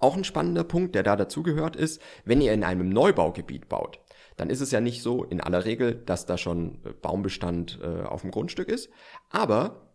Auch 0.00 0.16
ein 0.16 0.24
spannender 0.24 0.64
Punkt, 0.64 0.94
der 0.94 1.02
da 1.02 1.14
dazugehört, 1.14 1.76
ist, 1.76 2.00
wenn 2.24 2.40
ihr 2.40 2.52
in 2.52 2.64
einem 2.64 2.88
Neubaugebiet 2.88 3.68
baut, 3.68 4.00
dann 4.36 4.50
ist 4.50 4.62
es 4.62 4.70
ja 4.70 4.80
nicht 4.80 5.02
so 5.02 5.22
in 5.22 5.40
aller 5.40 5.64
Regel, 5.64 5.94
dass 5.94 6.26
da 6.26 6.38
schon 6.38 6.82
äh, 6.84 6.92
Baumbestand 6.92 7.78
äh, 7.82 8.02
auf 8.02 8.22
dem 8.22 8.30
Grundstück 8.30 8.68
ist, 8.68 8.88
aber 9.28 9.89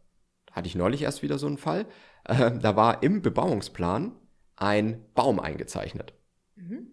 hatte 0.56 0.68
ich 0.68 0.76
neulich 0.76 1.02
erst 1.02 1.22
wieder 1.22 1.38
so 1.38 1.48
einen 1.48 1.58
Fall, 1.58 1.86
äh, 2.24 2.52
da 2.52 2.76
war 2.76 3.04
im 3.04 3.22
Bebauungsplan 3.22 4.14
ein 4.56 5.06
Baum 5.14 5.40
eingezeichnet. 5.40 6.14
Mhm. 6.56 6.88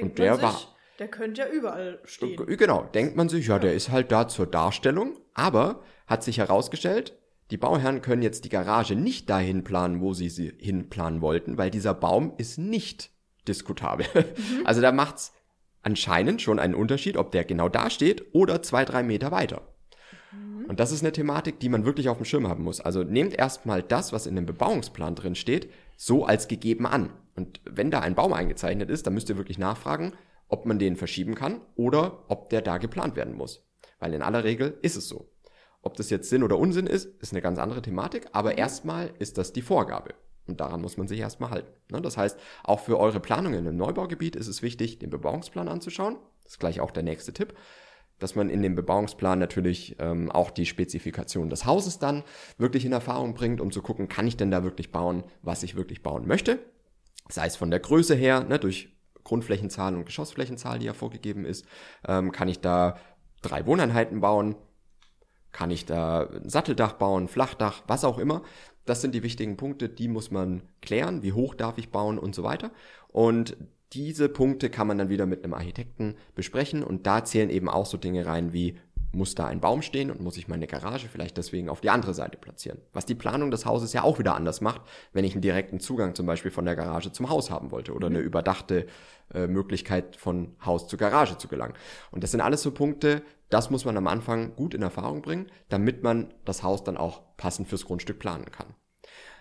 und 0.00 0.18
der 0.18 0.34
sich, 0.34 0.42
war. 0.44 0.56
Der 1.00 1.08
könnte 1.08 1.42
ja 1.42 1.48
überall 1.48 2.00
stehen. 2.04 2.36
Genau, 2.46 2.84
denkt 2.84 3.16
man 3.16 3.28
sich, 3.28 3.48
ja, 3.48 3.54
ja, 3.54 3.58
der 3.58 3.74
ist 3.74 3.90
halt 3.90 4.12
da 4.12 4.28
zur 4.28 4.46
Darstellung, 4.46 5.18
aber 5.34 5.82
hat 6.06 6.22
sich 6.22 6.38
herausgestellt, 6.38 7.18
die 7.50 7.56
Bauherren 7.56 8.02
können 8.02 8.22
jetzt 8.22 8.44
die 8.44 8.48
Garage 8.48 8.94
nicht 8.94 9.28
dahin 9.28 9.64
planen, 9.64 10.00
wo 10.00 10.14
sie 10.14 10.28
sie 10.28 10.52
hinplanen 10.58 11.20
wollten, 11.20 11.58
weil 11.58 11.70
dieser 11.70 11.94
Baum 11.94 12.34
ist 12.36 12.58
nicht 12.58 13.10
diskutabel. 13.46 14.06
Mhm. 14.14 14.66
Also 14.66 14.80
da 14.80 14.92
macht's 14.92 15.32
anscheinend 15.82 16.42
schon 16.42 16.58
einen 16.58 16.74
Unterschied, 16.74 17.16
ob 17.16 17.32
der 17.32 17.44
genau 17.44 17.68
da 17.68 17.90
steht 17.90 18.34
oder 18.34 18.62
zwei, 18.62 18.84
drei 18.84 19.02
Meter 19.02 19.30
weiter. 19.30 19.62
Und 20.68 20.78
das 20.80 20.92
ist 20.92 21.02
eine 21.02 21.12
Thematik, 21.12 21.60
die 21.60 21.68
man 21.68 21.84
wirklich 21.84 22.08
auf 22.08 22.18
dem 22.18 22.26
Schirm 22.26 22.48
haben 22.48 22.64
muss. 22.64 22.80
Also 22.80 23.02
nehmt 23.02 23.34
erstmal 23.34 23.82
das, 23.82 24.12
was 24.12 24.26
in 24.26 24.36
dem 24.36 24.46
Bebauungsplan 24.46 25.14
drin 25.14 25.34
steht, 25.34 25.70
so 25.96 26.24
als 26.24 26.48
gegeben 26.48 26.86
an. 26.86 27.10
Und 27.34 27.60
wenn 27.64 27.90
da 27.90 28.00
ein 28.00 28.14
Baum 28.14 28.32
eingezeichnet 28.32 28.90
ist, 28.90 29.06
dann 29.06 29.14
müsst 29.14 29.30
ihr 29.30 29.38
wirklich 29.38 29.58
nachfragen, 29.58 30.12
ob 30.48 30.66
man 30.66 30.78
den 30.78 30.96
verschieben 30.96 31.34
kann 31.34 31.60
oder 31.76 32.24
ob 32.28 32.50
der 32.50 32.62
da 32.62 32.78
geplant 32.78 33.16
werden 33.16 33.34
muss. 33.34 33.66
Weil 33.98 34.14
in 34.14 34.22
aller 34.22 34.44
Regel 34.44 34.78
ist 34.82 34.96
es 34.96 35.08
so. 35.08 35.30
Ob 35.82 35.96
das 35.96 36.10
jetzt 36.10 36.28
Sinn 36.28 36.42
oder 36.42 36.58
Unsinn 36.58 36.86
ist, 36.86 37.06
ist 37.22 37.32
eine 37.32 37.42
ganz 37.42 37.58
andere 37.58 37.82
Thematik, 37.82 38.26
aber 38.32 38.52
mhm. 38.52 38.58
erstmal 38.58 39.10
ist 39.18 39.38
das 39.38 39.52
die 39.52 39.62
Vorgabe. 39.62 40.14
Und 40.46 40.60
daran 40.60 40.80
muss 40.80 40.96
man 40.96 41.08
sich 41.08 41.20
erstmal 41.20 41.50
halten. 41.50 41.70
Ne, 41.90 42.00
das 42.00 42.16
heißt, 42.16 42.38
auch 42.64 42.80
für 42.80 42.98
eure 42.98 43.20
Planung 43.20 43.52
in 43.52 43.60
einem 43.60 43.76
Neubaugebiet 43.76 44.34
ist 44.34 44.48
es 44.48 44.62
wichtig, 44.62 44.98
den 44.98 45.10
Bebauungsplan 45.10 45.68
anzuschauen. 45.68 46.16
Das 46.42 46.54
ist 46.54 46.58
gleich 46.58 46.80
auch 46.80 46.90
der 46.90 47.02
nächste 47.02 47.32
Tipp 47.32 47.54
dass 48.18 48.34
man 48.34 48.50
in 48.50 48.62
dem 48.62 48.74
Bebauungsplan 48.74 49.38
natürlich 49.38 49.96
ähm, 49.98 50.30
auch 50.30 50.50
die 50.50 50.66
Spezifikation 50.66 51.50
des 51.50 51.66
Hauses 51.66 51.98
dann 51.98 52.24
wirklich 52.56 52.84
in 52.84 52.92
Erfahrung 52.92 53.34
bringt, 53.34 53.60
um 53.60 53.70
zu 53.70 53.82
gucken, 53.82 54.08
kann 54.08 54.26
ich 54.26 54.36
denn 54.36 54.50
da 54.50 54.64
wirklich 54.64 54.92
bauen, 54.92 55.24
was 55.42 55.62
ich 55.62 55.76
wirklich 55.76 56.02
bauen 56.02 56.26
möchte. 56.26 56.58
Sei 57.28 57.46
es 57.46 57.56
von 57.56 57.70
der 57.70 57.80
Größe 57.80 58.14
her, 58.14 58.44
ne, 58.44 58.58
durch 58.58 58.96
Grundflächenzahl 59.24 59.94
und 59.94 60.06
Geschossflächenzahl, 60.06 60.78
die 60.78 60.86
ja 60.86 60.94
vorgegeben 60.94 61.44
ist, 61.44 61.66
ähm, 62.06 62.32
kann 62.32 62.48
ich 62.48 62.60
da 62.60 62.98
drei 63.42 63.66
Wohneinheiten 63.66 64.20
bauen, 64.20 64.56
kann 65.52 65.70
ich 65.70 65.86
da 65.86 66.26
ein 66.26 66.48
Satteldach 66.48 66.94
bauen, 66.94 67.28
Flachdach, 67.28 67.82
was 67.86 68.04
auch 68.04 68.18
immer. 68.18 68.42
Das 68.84 69.02
sind 69.02 69.14
die 69.14 69.22
wichtigen 69.22 69.56
Punkte, 69.56 69.88
die 69.88 70.08
muss 70.08 70.30
man 70.30 70.62
klären. 70.80 71.22
Wie 71.22 71.32
hoch 71.32 71.54
darf 71.54 71.78
ich 71.78 71.90
bauen 71.90 72.18
und 72.18 72.34
so 72.34 72.42
weiter. 72.42 72.70
Und 73.08 73.56
diese 73.92 74.28
Punkte 74.28 74.70
kann 74.70 74.86
man 74.86 74.98
dann 74.98 75.08
wieder 75.08 75.26
mit 75.26 75.44
einem 75.44 75.54
Architekten 75.54 76.16
besprechen 76.34 76.82
und 76.82 77.06
da 77.06 77.24
zählen 77.24 77.50
eben 77.50 77.68
auch 77.68 77.86
so 77.86 77.96
Dinge 77.96 78.26
rein 78.26 78.52
wie 78.52 78.78
muss 79.12 79.34
da 79.34 79.46
ein 79.46 79.60
Baum 79.60 79.82
stehen 79.82 80.10
und 80.10 80.20
muss 80.20 80.36
ich 80.36 80.48
meine 80.48 80.66
Garage 80.66 81.08
vielleicht 81.08 81.36
deswegen 81.36 81.68
auf 81.68 81.80
die 81.80 81.90
andere 81.90 82.14
Seite 82.14 82.36
platzieren. 82.36 82.78
Was 82.92 83.06
die 83.06 83.14
Planung 83.14 83.50
des 83.50 83.64
Hauses 83.64 83.92
ja 83.92 84.02
auch 84.02 84.18
wieder 84.18 84.34
anders 84.34 84.60
macht, 84.60 84.82
wenn 85.12 85.24
ich 85.24 85.32
einen 85.32 85.42
direkten 85.42 85.80
Zugang 85.80 86.14
zum 86.14 86.26
Beispiel 86.26 86.50
von 86.50 86.64
der 86.64 86.76
Garage 86.76 87.12
zum 87.12 87.30
Haus 87.30 87.50
haben 87.50 87.70
wollte 87.70 87.94
oder 87.94 88.08
eine 88.08 88.18
mhm. 88.18 88.26
überdachte 88.26 88.86
äh, 89.32 89.46
Möglichkeit 89.46 90.16
von 90.16 90.56
Haus 90.64 90.88
zu 90.88 90.96
Garage 90.96 91.38
zu 91.38 91.48
gelangen. 91.48 91.74
Und 92.10 92.22
das 92.22 92.32
sind 92.32 92.40
alles 92.40 92.62
so 92.62 92.70
Punkte, 92.70 93.22
das 93.48 93.70
muss 93.70 93.84
man 93.84 93.96
am 93.96 94.06
Anfang 94.06 94.54
gut 94.56 94.74
in 94.74 94.82
Erfahrung 94.82 95.22
bringen, 95.22 95.46
damit 95.70 96.02
man 96.02 96.34
das 96.44 96.62
Haus 96.62 96.84
dann 96.84 96.98
auch 96.98 97.22
passend 97.36 97.68
fürs 97.68 97.86
Grundstück 97.86 98.18
planen 98.18 98.50
kann. 98.50 98.74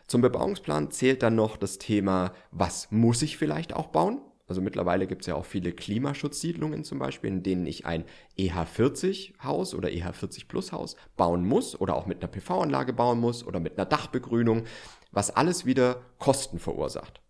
Zum 0.07 0.21
Bebauungsplan 0.21 0.91
zählt 0.91 1.21
dann 1.21 1.35
noch 1.35 1.57
das 1.57 1.77
Thema, 1.77 2.31
was 2.51 2.89
muss 2.91 3.21
ich 3.21 3.37
vielleicht 3.37 3.73
auch 3.73 3.87
bauen? 3.87 4.21
Also 4.47 4.61
mittlerweile 4.61 5.07
gibt 5.07 5.21
es 5.23 5.27
ja 5.27 5.35
auch 5.35 5.45
viele 5.45 5.73
Klimaschutzsiedlungen 5.73 6.85
zum 6.85 6.99
Beispiel, 6.99 7.29
in 7.29 7.43
denen 7.43 7.65
ich 7.65 7.85
ein 7.85 8.05
EH40-Haus 8.39 9.75
oder 9.75 9.89
EH40-Plus-Haus 9.89 10.95
bauen 11.17 11.45
muss 11.45 11.79
oder 11.79 11.95
auch 11.95 12.05
mit 12.05 12.23
einer 12.23 12.31
PV-Anlage 12.31 12.93
bauen 12.93 13.19
muss 13.19 13.45
oder 13.45 13.59
mit 13.59 13.77
einer 13.77 13.85
Dachbegrünung, 13.85 14.63
was 15.11 15.31
alles 15.31 15.65
wieder 15.65 16.01
Kosten 16.17 16.59
verursacht. 16.59 17.21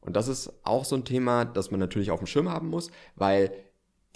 Und 0.00 0.14
das 0.14 0.28
ist 0.28 0.52
auch 0.62 0.84
so 0.84 0.94
ein 0.94 1.04
Thema, 1.04 1.46
das 1.46 1.70
man 1.70 1.80
natürlich 1.80 2.10
auf 2.10 2.20
dem 2.20 2.26
Schirm 2.26 2.50
haben 2.50 2.68
muss, 2.68 2.90
weil 3.16 3.50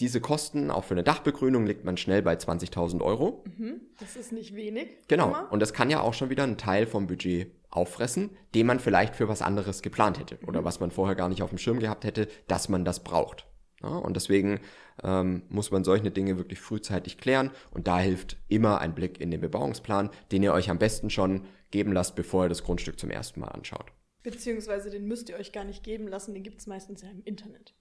diese 0.01 0.21
Kosten, 0.21 0.71
auch 0.71 0.85
für 0.85 0.95
eine 0.95 1.05
Dachbegrünung, 1.05 1.67
liegt 1.67 1.85
man 1.85 1.97
schnell 1.97 2.23
bei 2.23 2.35
20.000 2.35 3.03
Euro. 3.03 3.45
Mhm, 3.57 3.81
das 3.99 4.17
ist 4.17 4.33
nicht 4.33 4.57
wenig. 4.57 4.89
Genau. 5.09 5.29
Immer. 5.29 5.53
Und 5.53 5.61
das 5.61 5.73
kann 5.73 5.91
ja 5.91 6.01
auch 6.01 6.15
schon 6.15 6.31
wieder 6.31 6.43
einen 6.43 6.57
Teil 6.57 6.87
vom 6.87 7.07
Budget 7.07 7.53
auffressen, 7.71 8.31
den 8.55 8.67
man 8.67 8.81
vielleicht 8.81 9.15
für 9.15 9.29
was 9.29 9.43
anderes 9.43 9.83
geplant 9.83 10.19
hätte 10.19 10.39
mhm. 10.41 10.49
oder 10.49 10.65
was 10.65 10.81
man 10.81 10.91
vorher 10.91 11.15
gar 11.15 11.29
nicht 11.29 11.43
auf 11.43 11.51
dem 11.51 11.59
Schirm 11.59 11.79
gehabt 11.79 12.05
hätte, 12.05 12.29
dass 12.49 12.69
man 12.69 12.85
das 12.85 13.05
braucht. 13.05 13.47
Ja, 13.83 13.89
und 13.89 14.15
deswegen 14.15 14.61
ähm, 15.03 15.43
muss 15.49 15.71
man 15.71 15.85
solche 15.85 16.11
Dinge 16.11 16.37
wirklich 16.37 16.61
frühzeitig 16.61 17.17
klären 17.17 17.51
und 17.71 17.87
da 17.87 17.99
hilft 17.99 18.37
immer 18.49 18.81
ein 18.81 18.95
Blick 18.95 19.21
in 19.21 19.31
den 19.31 19.41
Bebauungsplan, 19.41 20.11
den 20.33 20.43
ihr 20.43 20.53
euch 20.53 20.69
am 20.69 20.79
besten 20.79 21.09
schon 21.09 21.47
geben 21.71 21.93
lasst, 21.93 22.15
bevor 22.15 22.45
ihr 22.45 22.49
das 22.51 22.65
Grundstück 22.65 22.99
zum 22.99 23.11
ersten 23.11 23.41
Mal 23.41 23.49
anschaut. 23.49 23.87
Beziehungsweise 24.23 24.91
den 24.91 25.07
müsst 25.07 25.31
ihr 25.31 25.37
euch 25.37 25.53
gar 25.53 25.65
nicht 25.65 25.83
geben 25.83 26.09
lassen, 26.09 26.35
den 26.35 26.43
gibt 26.43 26.61
es 26.61 26.67
meistens 26.67 27.01
ja 27.01 27.09
im 27.09 27.23
Internet. 27.25 27.75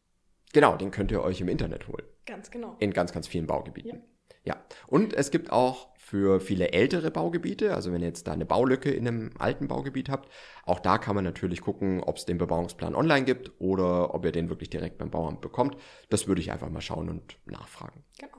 Genau, 0.53 0.77
den 0.77 0.91
könnt 0.91 1.11
ihr 1.11 1.21
euch 1.21 1.41
im 1.41 1.47
Internet 1.47 1.87
holen. 1.87 2.05
Ganz 2.25 2.49
genau. 2.51 2.75
In 2.79 2.91
ganz, 2.91 3.11
ganz 3.11 3.27
vielen 3.27 3.47
Baugebieten. 3.47 3.97
Ja. 3.97 4.01
Ja, 4.45 4.57
und 4.87 5.13
es 5.13 5.31
gibt 5.31 5.51
auch 5.51 5.89
für 5.97 6.39
viele 6.39 6.71
ältere 6.71 7.11
Baugebiete, 7.11 7.75
also 7.75 7.91
wenn 7.91 8.01
ihr 8.01 8.07
jetzt 8.07 8.25
da 8.25 8.31
eine 8.31 8.45
Baulücke 8.45 8.89
in 8.89 9.07
einem 9.07 9.31
alten 9.37 9.67
Baugebiet 9.67 10.09
habt, 10.09 10.29
auch 10.65 10.79
da 10.79 10.97
kann 10.97 11.13
man 11.13 11.23
natürlich 11.23 11.61
gucken, 11.61 12.01
ob 12.01 12.17
es 12.17 12.25
den 12.25 12.37
Bebauungsplan 12.37 12.95
online 12.95 13.25
gibt 13.25 13.51
oder 13.59 14.15
ob 14.15 14.25
ihr 14.25 14.31
den 14.31 14.49
wirklich 14.49 14.69
direkt 14.69 14.97
beim 14.97 15.11
Bauamt 15.11 15.41
bekommt. 15.41 15.77
Das 16.09 16.27
würde 16.27 16.41
ich 16.41 16.51
einfach 16.51 16.69
mal 16.69 16.81
schauen 16.81 17.09
und 17.09 17.37
nachfragen. 17.45 18.03
Genau. 18.17 18.37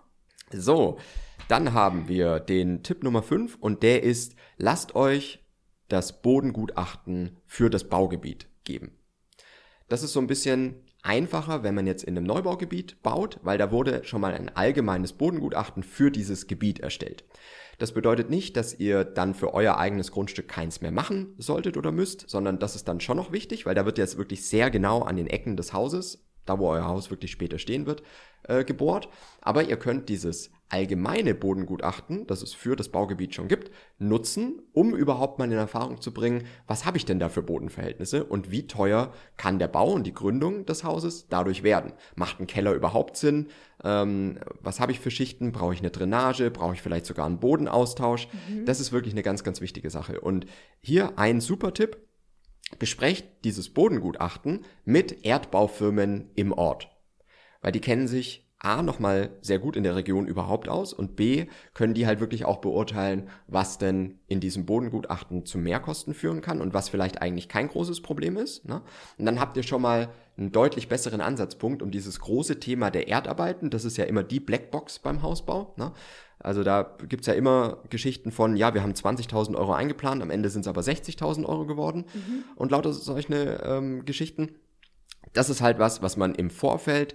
So, 0.53 0.99
dann 1.47 1.73
haben 1.75 2.09
wir 2.09 2.41
den 2.41 2.83
Tipp 2.83 3.05
Nummer 3.05 3.23
5 3.23 3.59
und 3.61 3.85
der 3.85 4.03
ist, 4.03 4.35
lasst 4.57 4.97
euch 4.97 5.47
das 5.87 6.23
Bodengutachten 6.23 7.39
für 7.47 7.71
das 7.71 7.89
Baugebiet 7.89 8.49
geben. 8.65 8.99
Das 9.89 10.03
ist 10.03 10.13
so 10.13 10.21
ein 10.21 10.27
bisschen 10.27 10.83
einfacher, 11.03 11.63
wenn 11.63 11.75
man 11.75 11.87
jetzt 11.87 12.05
in 12.05 12.17
einem 12.17 12.27
Neubaugebiet 12.27 13.03
baut, 13.03 13.39
weil 13.43 13.59
da 13.59 13.71
wurde 13.73 14.05
schon 14.05 14.21
mal 14.21 14.35
ein 14.35 14.55
allgemeines 14.55 15.13
Bodengutachten 15.13 15.83
für 15.83 16.11
dieses 16.11 16.47
Gebiet 16.47 16.81
erstellt. 16.81 17.25
Das 17.79 17.93
bedeutet 17.93 18.29
nicht, 18.29 18.57
dass 18.59 18.79
ihr 18.79 19.05
dann 19.05 19.33
für 19.33 19.55
euer 19.55 19.79
eigenes 19.79 20.13
Grundstück 20.13 20.49
keins 20.49 20.83
mehr 20.83 20.91
machen 20.91 21.35
solltet 21.39 21.79
oder 21.79 21.93
müsst, 21.93 22.29
sondern 22.29 22.59
das 22.59 22.77
ist 22.77 22.87
dann 22.89 23.01
schon 23.01 23.17
noch 23.17 23.33
wichtig, 23.33 23.65
weil 23.65 23.75
da 23.75 23.87
wird 23.87 23.97
jetzt 23.97 24.19
wirklich 24.19 24.45
sehr 24.45 24.71
genau 24.71 25.01
an 25.03 25.17
den 25.17 25.27
Ecken 25.27 25.57
des 25.57 25.73
Hauses, 25.73 26.27
da 26.45 26.59
wo 26.59 26.69
euer 26.69 26.85
Haus 26.85 27.11
wirklich 27.11 27.31
später 27.31 27.59
stehen 27.59 27.87
wird, 27.87 28.03
äh, 28.43 28.65
gebohrt. 28.65 29.09
Aber 29.41 29.63
ihr 29.63 29.79
könnt 29.79 30.11
dieses 30.11 30.51
allgemeine 30.71 31.35
Bodengutachten, 31.35 32.27
das 32.27 32.43
es 32.43 32.55
für 32.55 32.77
das 32.77 32.89
Baugebiet 32.89 33.35
schon 33.35 33.49
gibt, 33.49 33.71
nutzen, 33.99 34.63
um 34.73 34.95
überhaupt 34.95 35.39
mal 35.39 35.51
in 35.51 35.59
Erfahrung 35.59 36.01
zu 36.01 36.15
bringen, 36.15 36.45
was 36.67 36.87
habe 36.87 36.97
ich 36.97 37.05
denn 37.05 37.19
da 37.19 37.29
für 37.29 37.43
Bodenverhältnisse 37.43 38.25
und 38.25 38.51
wie 38.51 38.67
teuer 38.67 39.13
kann 39.37 39.59
der 39.59 39.69
Bau 39.69 39.93
und 39.93 40.07
die 40.07 40.15
Gründung 40.15 40.65
des 40.67 40.85
Hauses 40.85 41.29
dadurch 41.29 41.63
werden. 41.63 41.93
Macht 42.15 42.41
ein 42.41 42.47
Keller 42.47 42.73
überhaupt 42.73 43.17
Sinn? 43.17 43.49
Ähm, 43.83 44.39
was 44.61 44.81
habe 44.81 44.93
ich 44.93 45.01
für 45.01 45.11
Schichten? 45.11 45.53
Brauche 45.53 45.75
ich 45.75 45.81
eine 45.81 45.91
Drainage? 45.91 46.51
Brauche 46.51 46.75
ich 46.75 46.83
vielleicht 46.83 47.07
sogar 47.07 47.27
einen 47.27 47.41
Bodenaustausch? 47.41 48.29
Mhm. 48.49 48.65
Das 48.65 48.81
ist 48.81 48.93
wirklich 48.93 49.15
eine 49.15 49.23
ganz, 49.23 49.43
ganz 49.43 49.61
wichtige 49.61 49.91
Sache. 49.91 50.21
Und 50.21 50.47
hier 50.81 51.19
ein 51.19 51.41
super 51.41 51.75
Tipp. 51.75 51.99
Besprecht 52.79 53.27
dieses 53.45 53.71
Bodengutachten 53.71 54.65
mit 54.85 55.25
Erdbaufirmen 55.25 56.31
im 56.37 56.53
Ort. 56.53 56.89
Weil 57.61 57.73
die 57.73 57.81
kennen 57.81 58.07
sich 58.07 58.50
A 58.61 58.83
nochmal 58.83 59.31
sehr 59.41 59.59
gut 59.59 59.75
in 59.75 59.85
der 59.85 59.97
Region 59.97 60.27
überhaupt 60.27 60.69
aus 60.69 60.93
und 60.93 61.17
B 61.17 61.47
können 61.73 61.95
die 61.95 62.07
halt 62.07 62.21
wirklich 62.21 62.45
auch 62.45 62.59
beurteilen, 62.59 63.29
was 63.47 63.79
denn 63.79 64.19
in 64.27 64.39
diesem 64.39 64.67
Bodengutachten 64.67 65.47
zu 65.47 65.57
Mehrkosten 65.57 66.13
führen 66.13 66.43
kann 66.43 66.61
und 66.61 66.75
was 66.75 66.91
vielleicht 66.91 67.23
eigentlich 67.23 67.49
kein 67.49 67.69
großes 67.69 68.03
Problem 68.03 68.37
ist. 68.37 68.69
Ne? 68.69 68.83
Und 69.17 69.25
dann 69.25 69.41
habt 69.41 69.57
ihr 69.57 69.63
schon 69.63 69.81
mal 69.81 70.11
einen 70.37 70.53
deutlich 70.53 70.89
besseren 70.89 71.23
Ansatzpunkt, 71.23 71.83
um 71.83 71.91
dieses 71.91 72.21
große 72.21 72.61
Thema 72.61 72.91
der 72.91 73.09
Erdarbeiten, 73.09 73.71
das 73.71 73.87
ist 73.87 73.97
ja 73.97 74.05
immer 74.05 74.23
die 74.23 74.41
Blackbox 74.41 74.99
beim 74.99 75.23
Hausbau. 75.23 75.75
Ne? 75.77 75.93
Also 76.39 76.63
da 76.63 76.97
gibt's 77.09 77.27
ja 77.27 77.35
immer 77.35 77.79
Geschichten 77.89 78.31
von, 78.31 78.57
ja, 78.57 78.75
wir 78.75 78.83
haben 78.83 78.93
20.000 78.93 79.57
Euro 79.57 79.73
eingeplant, 79.73 80.23
am 80.23 80.31
Ende 80.31 80.51
sind 80.51 80.63
es 80.63 80.69
aber 80.69 80.83
60.000 80.83 81.47
Euro 81.47 81.65
geworden 81.67 82.05
mhm. 82.15 82.45
und 82.57 82.71
lauter 82.73 82.93
solche 82.93 83.35
ähm, 83.63 84.05
Geschichten. 84.05 84.57
Das 85.33 85.51
ist 85.51 85.61
halt 85.61 85.79
was, 85.79 86.03
was 86.03 86.17
man 86.17 86.35
im 86.35 86.51
Vorfeld 86.51 87.15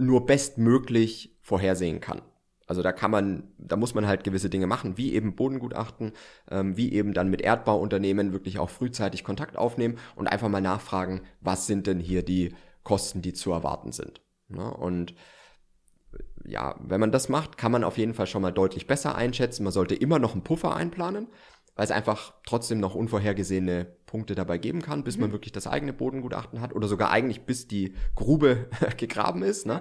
nur 0.00 0.26
bestmöglich 0.26 1.36
vorhersehen 1.40 2.00
kann. 2.00 2.22
Also 2.66 2.82
da 2.82 2.92
kann 2.92 3.10
man, 3.10 3.48
da 3.58 3.76
muss 3.76 3.94
man 3.94 4.06
halt 4.06 4.22
gewisse 4.22 4.48
Dinge 4.48 4.68
machen, 4.68 4.96
wie 4.96 5.12
eben 5.14 5.34
Bodengutachten, 5.34 6.12
ähm, 6.50 6.76
wie 6.76 6.92
eben 6.92 7.14
dann 7.14 7.28
mit 7.28 7.40
Erdbauunternehmen 7.40 8.32
wirklich 8.32 8.60
auch 8.60 8.70
frühzeitig 8.70 9.24
Kontakt 9.24 9.56
aufnehmen 9.56 9.98
und 10.14 10.28
einfach 10.28 10.48
mal 10.48 10.60
nachfragen, 10.60 11.22
was 11.40 11.66
sind 11.66 11.88
denn 11.88 11.98
hier 11.98 12.22
die 12.24 12.54
Kosten, 12.84 13.22
die 13.22 13.32
zu 13.32 13.50
erwarten 13.50 13.90
sind. 13.90 14.22
Ne? 14.48 14.72
Und 14.72 15.14
ja, 16.44 16.76
wenn 16.80 17.00
man 17.00 17.12
das 17.12 17.28
macht, 17.28 17.58
kann 17.58 17.72
man 17.72 17.84
auf 17.84 17.98
jeden 17.98 18.14
Fall 18.14 18.26
schon 18.26 18.42
mal 18.42 18.52
deutlich 18.52 18.86
besser 18.86 19.16
einschätzen. 19.16 19.64
Man 19.64 19.72
sollte 19.72 19.96
immer 19.96 20.18
noch 20.18 20.32
einen 20.32 20.44
Puffer 20.44 20.74
einplanen, 20.76 21.26
weil 21.80 21.86
es 21.86 21.92
einfach 21.92 22.34
trotzdem 22.44 22.78
noch 22.78 22.94
unvorhergesehene 22.94 23.86
Punkte 24.04 24.34
dabei 24.34 24.58
geben 24.58 24.82
kann, 24.82 25.02
bis 25.02 25.16
mhm. 25.16 25.22
man 25.22 25.32
wirklich 25.32 25.52
das 25.52 25.66
eigene 25.66 25.94
Bodengutachten 25.94 26.60
hat 26.60 26.74
oder 26.74 26.86
sogar 26.86 27.10
eigentlich 27.10 27.46
bis 27.46 27.68
die 27.68 27.94
Grube 28.14 28.68
gegraben 28.98 29.42
ist. 29.42 29.64
Ne? 29.64 29.80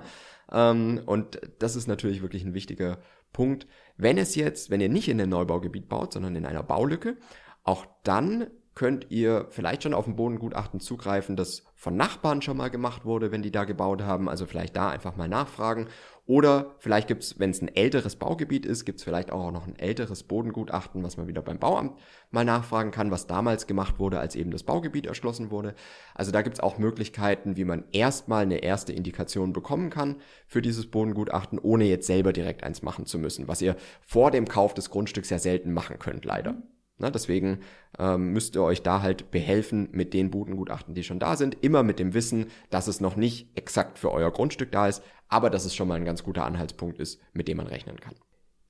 Ähm, 0.49 1.01
und 1.05 1.41
das 1.59 1.75
ist 1.75 1.87
natürlich 1.87 2.21
wirklich 2.21 2.45
ein 2.45 2.53
wichtiger 2.53 2.99
Punkt. 3.33 3.67
Wenn 3.97 4.17
es 4.17 4.35
jetzt, 4.35 4.69
wenn 4.69 4.79
ihr 4.79 4.87
nicht 4.87 5.09
in 5.09 5.19
ein 5.19 5.27
Neubaugebiet 5.27 5.89
baut, 5.89 6.13
sondern 6.13 6.37
in 6.37 6.45
einer 6.45 6.63
Baulücke, 6.63 7.17
auch 7.65 7.85
dann 8.05 8.47
könnt 8.79 9.07
ihr 9.09 9.45
vielleicht 9.49 9.83
schon 9.83 9.93
auf 9.93 10.07
ein 10.07 10.15
Bodengutachten 10.15 10.79
zugreifen, 10.79 11.35
das 11.35 11.63
von 11.75 11.97
Nachbarn 11.97 12.41
schon 12.41 12.55
mal 12.55 12.69
gemacht 12.69 13.03
wurde, 13.03 13.29
wenn 13.29 13.41
die 13.41 13.51
da 13.51 13.65
gebaut 13.65 14.03
haben. 14.03 14.29
Also 14.29 14.45
vielleicht 14.45 14.77
da 14.77 14.89
einfach 14.89 15.17
mal 15.17 15.27
nachfragen 15.27 15.89
oder 16.25 16.75
vielleicht 16.79 17.09
gibt 17.09 17.23
es, 17.23 17.37
wenn 17.41 17.49
es 17.49 17.61
ein 17.61 17.75
älteres 17.75 18.15
Baugebiet 18.15 18.65
ist, 18.65 18.85
gibt 18.85 18.99
es 18.99 19.03
vielleicht 19.03 19.33
auch 19.33 19.51
noch 19.51 19.67
ein 19.67 19.77
älteres 19.77 20.23
Bodengutachten, 20.23 21.03
was 21.03 21.17
man 21.17 21.27
wieder 21.27 21.41
beim 21.41 21.59
Bauamt 21.59 21.99
mal 22.31 22.45
nachfragen 22.45 22.91
kann, 22.91 23.11
was 23.11 23.27
damals 23.27 23.67
gemacht 23.67 23.99
wurde, 23.99 24.17
als 24.17 24.37
eben 24.37 24.49
das 24.49 24.63
Baugebiet 24.63 25.07
erschlossen 25.07 25.51
wurde. 25.51 25.75
Also 26.15 26.31
da 26.31 26.41
gibt 26.41 26.55
es 26.55 26.63
auch 26.63 26.77
Möglichkeiten, 26.77 27.57
wie 27.57 27.65
man 27.65 27.83
erstmal 27.91 28.43
eine 28.43 28.59
erste 28.59 28.93
Indikation 28.93 29.51
bekommen 29.51 29.89
kann 29.89 30.21
für 30.47 30.61
dieses 30.61 30.89
Bodengutachten, 30.89 31.59
ohne 31.59 31.83
jetzt 31.83 32.07
selber 32.07 32.31
direkt 32.31 32.63
eins 32.63 32.81
machen 32.81 33.05
zu 33.05 33.19
müssen, 33.19 33.49
was 33.49 33.61
ihr 33.61 33.75
vor 33.99 34.31
dem 34.31 34.47
Kauf 34.47 34.73
des 34.73 34.89
Grundstücks 34.89 35.29
ja 35.31 35.37
selten 35.37 35.73
machen 35.73 35.99
könnt, 35.99 36.23
leider. 36.23 36.63
Na, 36.99 37.09
deswegen 37.09 37.59
ähm, 37.97 38.33
müsst 38.33 38.55
ihr 38.55 38.63
euch 38.63 38.83
da 38.83 39.01
halt 39.01 39.31
behelfen 39.31 39.89
mit 39.91 40.13
den 40.13 40.29
Bodengutachten, 40.31 40.93
die 40.93 41.03
schon 41.03 41.19
da 41.19 41.37
sind. 41.37 41.63
Immer 41.63 41.81
mit 41.81 41.97
dem 41.97 42.13
Wissen, 42.13 42.47
dass 42.69 42.87
es 42.87 42.99
noch 42.99 43.15
nicht 43.15 43.57
exakt 43.57 43.97
für 43.97 44.11
euer 44.11 44.31
Grundstück 44.31 44.71
da 44.71 44.87
ist, 44.87 45.01
aber 45.29 45.49
dass 45.49 45.65
es 45.65 45.73
schon 45.73 45.87
mal 45.87 45.95
ein 45.95 46.05
ganz 46.05 46.23
guter 46.23 46.45
Anhaltspunkt 46.45 46.99
ist, 46.99 47.21
mit 47.33 47.47
dem 47.47 47.57
man 47.57 47.67
rechnen 47.67 47.99
kann. 47.99 48.15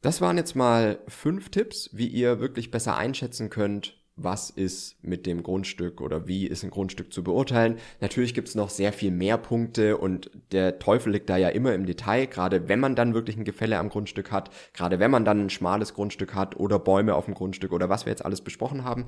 Das 0.02 0.22
waren 0.22 0.38
jetzt 0.38 0.56
mal 0.56 1.00
fünf 1.08 1.50
Tipps, 1.50 1.90
wie 1.92 2.08
ihr 2.08 2.40
wirklich 2.40 2.72
besser 2.72 2.96
einschätzen 2.96 3.50
könnt, 3.50 3.99
was 4.24 4.50
ist 4.50 5.04
mit 5.04 5.26
dem 5.26 5.44
Grundstück 5.44 6.02
oder 6.02 6.28
wie 6.28 6.48
ist 6.48 6.64
ein 6.64 6.70
Grundstück 6.70 7.14
zu 7.14 7.24
beurteilen. 7.24 7.78
Natürlich 8.02 8.34
gibt 8.34 8.48
es 8.48 8.56
noch 8.56 8.70
sehr 8.70 8.94
viel 8.94 9.12
mehr 9.12 9.38
Punkte 9.38 9.98
und 9.98 10.32
der 10.52 10.80
Teufel 10.80 11.14
liegt 11.14 11.30
da 11.30 11.38
ja 11.38 11.50
immer 11.50 11.74
im 11.74 11.86
Detail, 11.86 12.28
gerade 12.28 12.68
wenn 12.68 12.80
man 12.80 12.96
dann 12.96 13.14
wirklich 13.14 13.38
ein 13.38 13.46
Gefälle 13.46 13.78
am 13.78 13.90
Grundstück 13.90 14.32
hat, 14.32 14.50
gerade 14.74 15.00
wenn 15.00 15.12
man 15.12 15.26
dann 15.26 15.46
ein 15.46 15.50
schmales 15.50 15.94
Grundstück 15.94 16.36
hat 16.36 16.58
oder 16.58 16.80
Bäume 16.80 17.16
auf 17.16 17.26
dem 17.26 17.34
Grundstück 17.34 17.72
oder 17.72 17.90
was 17.90 18.06
wir 18.06 18.12
jetzt 18.12 18.26
alles 18.26 18.42
besprochen 18.42 18.84
haben. 18.84 19.06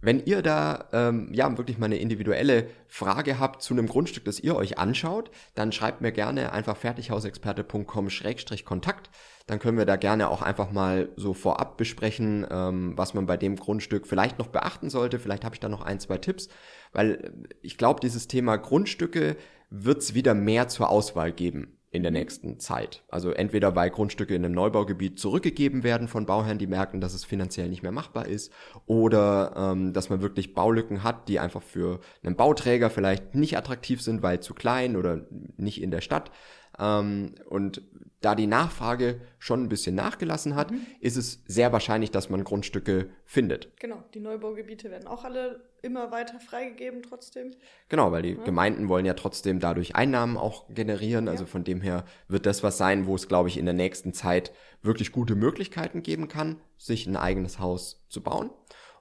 Wenn 0.00 0.24
ihr 0.24 0.42
da 0.42 0.88
ähm, 0.92 1.28
ja 1.32 1.56
wirklich 1.56 1.78
mal 1.78 1.86
eine 1.86 1.98
individuelle 1.98 2.66
Frage 2.88 3.38
habt 3.38 3.62
zu 3.62 3.74
einem 3.74 3.86
Grundstück, 3.86 4.24
das 4.24 4.40
ihr 4.40 4.56
euch 4.56 4.78
anschaut, 4.78 5.30
dann 5.54 5.72
schreibt 5.72 6.00
mir 6.00 6.12
gerne 6.12 6.52
einfach 6.52 6.76
fertighausexperte.com-kontakt 6.76 9.10
dann 9.52 9.58
können 9.58 9.76
wir 9.76 9.84
da 9.84 9.96
gerne 9.96 10.30
auch 10.30 10.40
einfach 10.40 10.72
mal 10.72 11.10
so 11.16 11.34
vorab 11.34 11.76
besprechen, 11.76 12.46
ähm, 12.50 12.94
was 12.96 13.12
man 13.12 13.26
bei 13.26 13.36
dem 13.36 13.56
Grundstück 13.56 14.06
vielleicht 14.06 14.38
noch 14.38 14.46
beachten 14.46 14.88
sollte. 14.88 15.18
Vielleicht 15.18 15.44
habe 15.44 15.54
ich 15.54 15.60
da 15.60 15.68
noch 15.68 15.82
ein, 15.82 16.00
zwei 16.00 16.16
Tipps, 16.16 16.48
weil 16.94 17.10
äh, 17.12 17.30
ich 17.60 17.76
glaube, 17.76 18.00
dieses 18.00 18.28
Thema 18.28 18.56
Grundstücke 18.56 19.36
wird 19.68 19.98
es 19.98 20.14
wieder 20.14 20.32
mehr 20.32 20.68
zur 20.68 20.88
Auswahl 20.88 21.32
geben 21.32 21.76
in 21.90 22.02
der 22.02 22.12
nächsten 22.12 22.60
Zeit. 22.60 23.02
Also 23.08 23.30
entweder 23.32 23.76
weil 23.76 23.90
Grundstücke 23.90 24.34
in 24.34 24.42
einem 24.42 24.54
Neubaugebiet 24.54 25.18
zurückgegeben 25.18 25.82
werden 25.82 26.08
von 26.08 26.24
Bauherren, 26.24 26.56
die 26.56 26.66
merken, 26.66 27.02
dass 27.02 27.12
es 27.12 27.26
finanziell 27.26 27.68
nicht 27.68 27.82
mehr 27.82 27.92
machbar 27.92 28.24
ist, 28.24 28.50
oder 28.86 29.52
ähm, 29.54 29.92
dass 29.92 30.08
man 30.08 30.22
wirklich 30.22 30.54
Baulücken 30.54 31.02
hat, 31.02 31.28
die 31.28 31.38
einfach 31.38 31.62
für 31.62 32.00
einen 32.22 32.36
Bauträger 32.36 32.88
vielleicht 32.88 33.34
nicht 33.34 33.58
attraktiv 33.58 34.00
sind, 34.00 34.22
weil 34.22 34.40
zu 34.40 34.54
klein 34.54 34.96
oder 34.96 35.26
nicht 35.58 35.82
in 35.82 35.90
der 35.90 36.00
Stadt. 36.00 36.30
Ähm, 36.78 37.34
und 37.50 37.82
da 38.22 38.34
die 38.34 38.46
Nachfrage 38.46 39.20
schon 39.38 39.62
ein 39.64 39.68
bisschen 39.68 39.94
nachgelassen 39.94 40.54
hat, 40.54 40.70
mhm. 40.70 40.86
ist 41.00 41.16
es 41.16 41.42
sehr 41.46 41.72
wahrscheinlich, 41.72 42.10
dass 42.10 42.30
man 42.30 42.44
Grundstücke 42.44 43.10
findet. 43.24 43.76
Genau, 43.78 44.02
die 44.14 44.20
Neubaugebiete 44.20 44.90
werden 44.90 45.06
auch 45.06 45.24
alle 45.24 45.60
immer 45.82 46.12
weiter 46.12 46.38
freigegeben 46.38 47.02
trotzdem. 47.02 47.50
Genau, 47.88 48.12
weil 48.12 48.22
die 48.22 48.34
ja. 48.34 48.44
Gemeinden 48.44 48.88
wollen 48.88 49.04
ja 49.04 49.14
trotzdem 49.14 49.58
dadurch 49.58 49.96
Einnahmen 49.96 50.36
auch 50.36 50.68
generieren. 50.68 51.28
Also 51.28 51.44
ja. 51.44 51.50
von 51.50 51.64
dem 51.64 51.80
her 51.80 52.04
wird 52.28 52.46
das 52.46 52.62
was 52.62 52.78
sein, 52.78 53.06
wo 53.06 53.16
es, 53.16 53.28
glaube 53.28 53.48
ich, 53.48 53.58
in 53.58 53.64
der 53.64 53.74
nächsten 53.74 54.14
Zeit 54.14 54.52
wirklich 54.80 55.12
gute 55.12 55.34
Möglichkeiten 55.34 56.02
geben 56.02 56.28
kann, 56.28 56.60
sich 56.78 57.06
ein 57.06 57.16
eigenes 57.16 57.58
Haus 57.58 58.04
zu 58.08 58.22
bauen. 58.22 58.50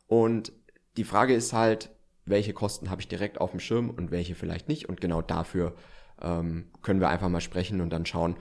Und 0.07 0.51
die 0.97 1.03
Frage 1.03 1.35
ist 1.35 1.53
halt, 1.53 1.91
welche 2.25 2.53
Kosten 2.53 2.89
habe 2.89 3.01
ich 3.01 3.07
direkt 3.07 3.39
auf 3.39 3.51
dem 3.51 3.59
Schirm 3.59 3.89
und 3.89 4.11
welche 4.11 4.35
vielleicht 4.35 4.67
nicht. 4.67 4.89
Und 4.89 5.01
genau 5.01 5.21
dafür 5.21 5.75
ähm, 6.21 6.69
können 6.81 6.99
wir 6.99 7.09
einfach 7.09 7.29
mal 7.29 7.41
sprechen 7.41 7.81
und 7.81 7.91
dann 7.91 8.05
schauen, 8.05 8.35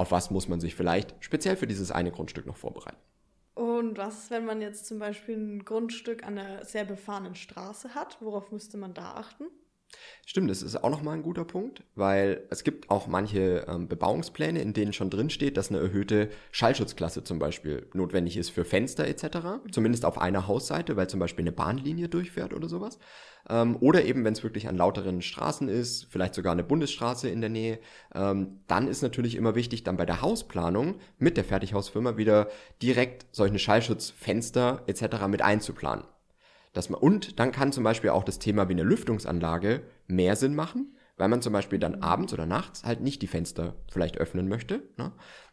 auf 0.00 0.10
was 0.10 0.30
muss 0.30 0.48
man 0.48 0.60
sich 0.60 0.74
vielleicht 0.74 1.14
speziell 1.20 1.56
für 1.56 1.66
dieses 1.66 1.90
eine 1.90 2.10
Grundstück 2.10 2.46
noch 2.46 2.56
vorbereiten. 2.56 2.96
Und 3.54 3.98
was 3.98 4.30
wenn 4.30 4.46
man 4.46 4.62
jetzt 4.62 4.86
zum 4.86 4.98
Beispiel 4.98 5.36
ein 5.36 5.64
Grundstück 5.64 6.24
an 6.24 6.38
einer 6.38 6.64
sehr 6.64 6.84
befahrenen 6.84 7.34
Straße 7.34 7.94
hat? 7.94 8.16
Worauf 8.20 8.50
müsste 8.50 8.78
man 8.78 8.94
da 8.94 9.12
achten? 9.12 9.44
Stimmt, 10.26 10.48
das 10.48 10.62
ist 10.62 10.76
auch 10.76 10.90
nochmal 10.90 11.16
ein 11.16 11.22
guter 11.22 11.44
Punkt, 11.44 11.82
weil 11.96 12.46
es 12.50 12.62
gibt 12.62 12.88
auch 12.88 13.08
manche 13.08 13.66
ähm, 13.68 13.88
Bebauungspläne, 13.88 14.60
in 14.60 14.72
denen 14.72 14.92
schon 14.92 15.10
drin 15.10 15.28
steht, 15.28 15.56
dass 15.56 15.70
eine 15.70 15.80
erhöhte 15.80 16.28
Schallschutzklasse 16.52 17.24
zum 17.24 17.40
Beispiel 17.40 17.88
notwendig 17.94 18.36
ist 18.36 18.50
für 18.50 18.64
Fenster 18.64 19.08
etc. 19.08 19.38
Zumindest 19.72 20.04
auf 20.04 20.18
einer 20.18 20.46
Hausseite, 20.46 20.96
weil 20.96 21.08
zum 21.08 21.18
Beispiel 21.18 21.42
eine 21.42 21.52
Bahnlinie 21.52 22.08
durchfährt 22.08 22.54
oder 22.54 22.68
sowas. 22.68 22.98
Ähm, 23.48 23.76
oder 23.80 24.04
eben, 24.04 24.24
wenn 24.24 24.34
es 24.34 24.44
wirklich 24.44 24.68
an 24.68 24.76
lauteren 24.76 25.20
Straßen 25.22 25.68
ist, 25.68 26.06
vielleicht 26.10 26.34
sogar 26.34 26.52
eine 26.52 26.62
Bundesstraße 26.64 27.28
in 27.28 27.40
der 27.40 27.50
Nähe, 27.50 27.80
ähm, 28.14 28.60
dann 28.68 28.86
ist 28.86 29.02
natürlich 29.02 29.34
immer 29.34 29.54
wichtig, 29.54 29.82
dann 29.82 29.96
bei 29.96 30.06
der 30.06 30.22
Hausplanung 30.22 30.96
mit 31.18 31.36
der 31.38 31.44
Fertighausfirma 31.44 32.16
wieder 32.16 32.48
direkt 32.82 33.26
solche 33.32 33.58
Schallschutzfenster 33.58 34.84
etc. 34.86 35.26
mit 35.28 35.42
einzuplanen. 35.42 36.04
Dass 36.72 36.88
man, 36.88 37.00
und 37.00 37.40
dann 37.40 37.52
kann 37.52 37.72
zum 37.72 37.84
Beispiel 37.84 38.10
auch 38.10 38.24
das 38.24 38.38
Thema 38.38 38.68
wie 38.68 38.74
eine 38.74 38.84
Lüftungsanlage 38.84 39.82
mehr 40.06 40.36
Sinn 40.36 40.54
machen, 40.54 40.96
weil 41.16 41.28
man 41.28 41.42
zum 41.42 41.52
Beispiel 41.52 41.78
dann 41.78 42.02
abends 42.02 42.32
oder 42.32 42.46
nachts 42.46 42.84
halt 42.84 43.00
nicht 43.00 43.22
die 43.22 43.26
Fenster 43.26 43.76
vielleicht 43.90 44.18
öffnen 44.18 44.48
möchte, 44.48 44.82
ne? 44.96 45.12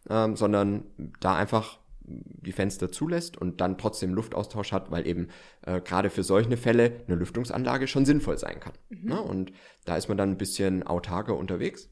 ähm, 0.09 0.35
sondern 0.35 0.85
da 1.19 1.35
einfach 1.35 1.79
die 2.07 2.53
Fenster 2.53 2.91
zulässt 2.91 3.37
und 3.37 3.59
dann 3.59 3.77
trotzdem 3.77 4.13
Luftaustausch 4.13 4.71
hat, 4.71 4.91
weil 4.91 5.05
eben 5.05 5.27
äh, 5.63 5.81
gerade 5.81 6.09
für 6.09 6.23
solche 6.23 6.55
Fälle 6.55 7.01
eine 7.05 7.17
Lüftungsanlage 7.17 7.87
schon 7.87 8.05
sinnvoll 8.05 8.37
sein 8.37 8.59
kann. 8.59 8.73
Mhm. 8.89 9.09
Ne? 9.09 9.21
Und 9.21 9.51
da 9.85 9.97
ist 9.97 10.07
man 10.07 10.17
dann 10.17 10.31
ein 10.31 10.37
bisschen 10.37 10.83
autarker 10.83 11.35
unterwegs 11.35 11.89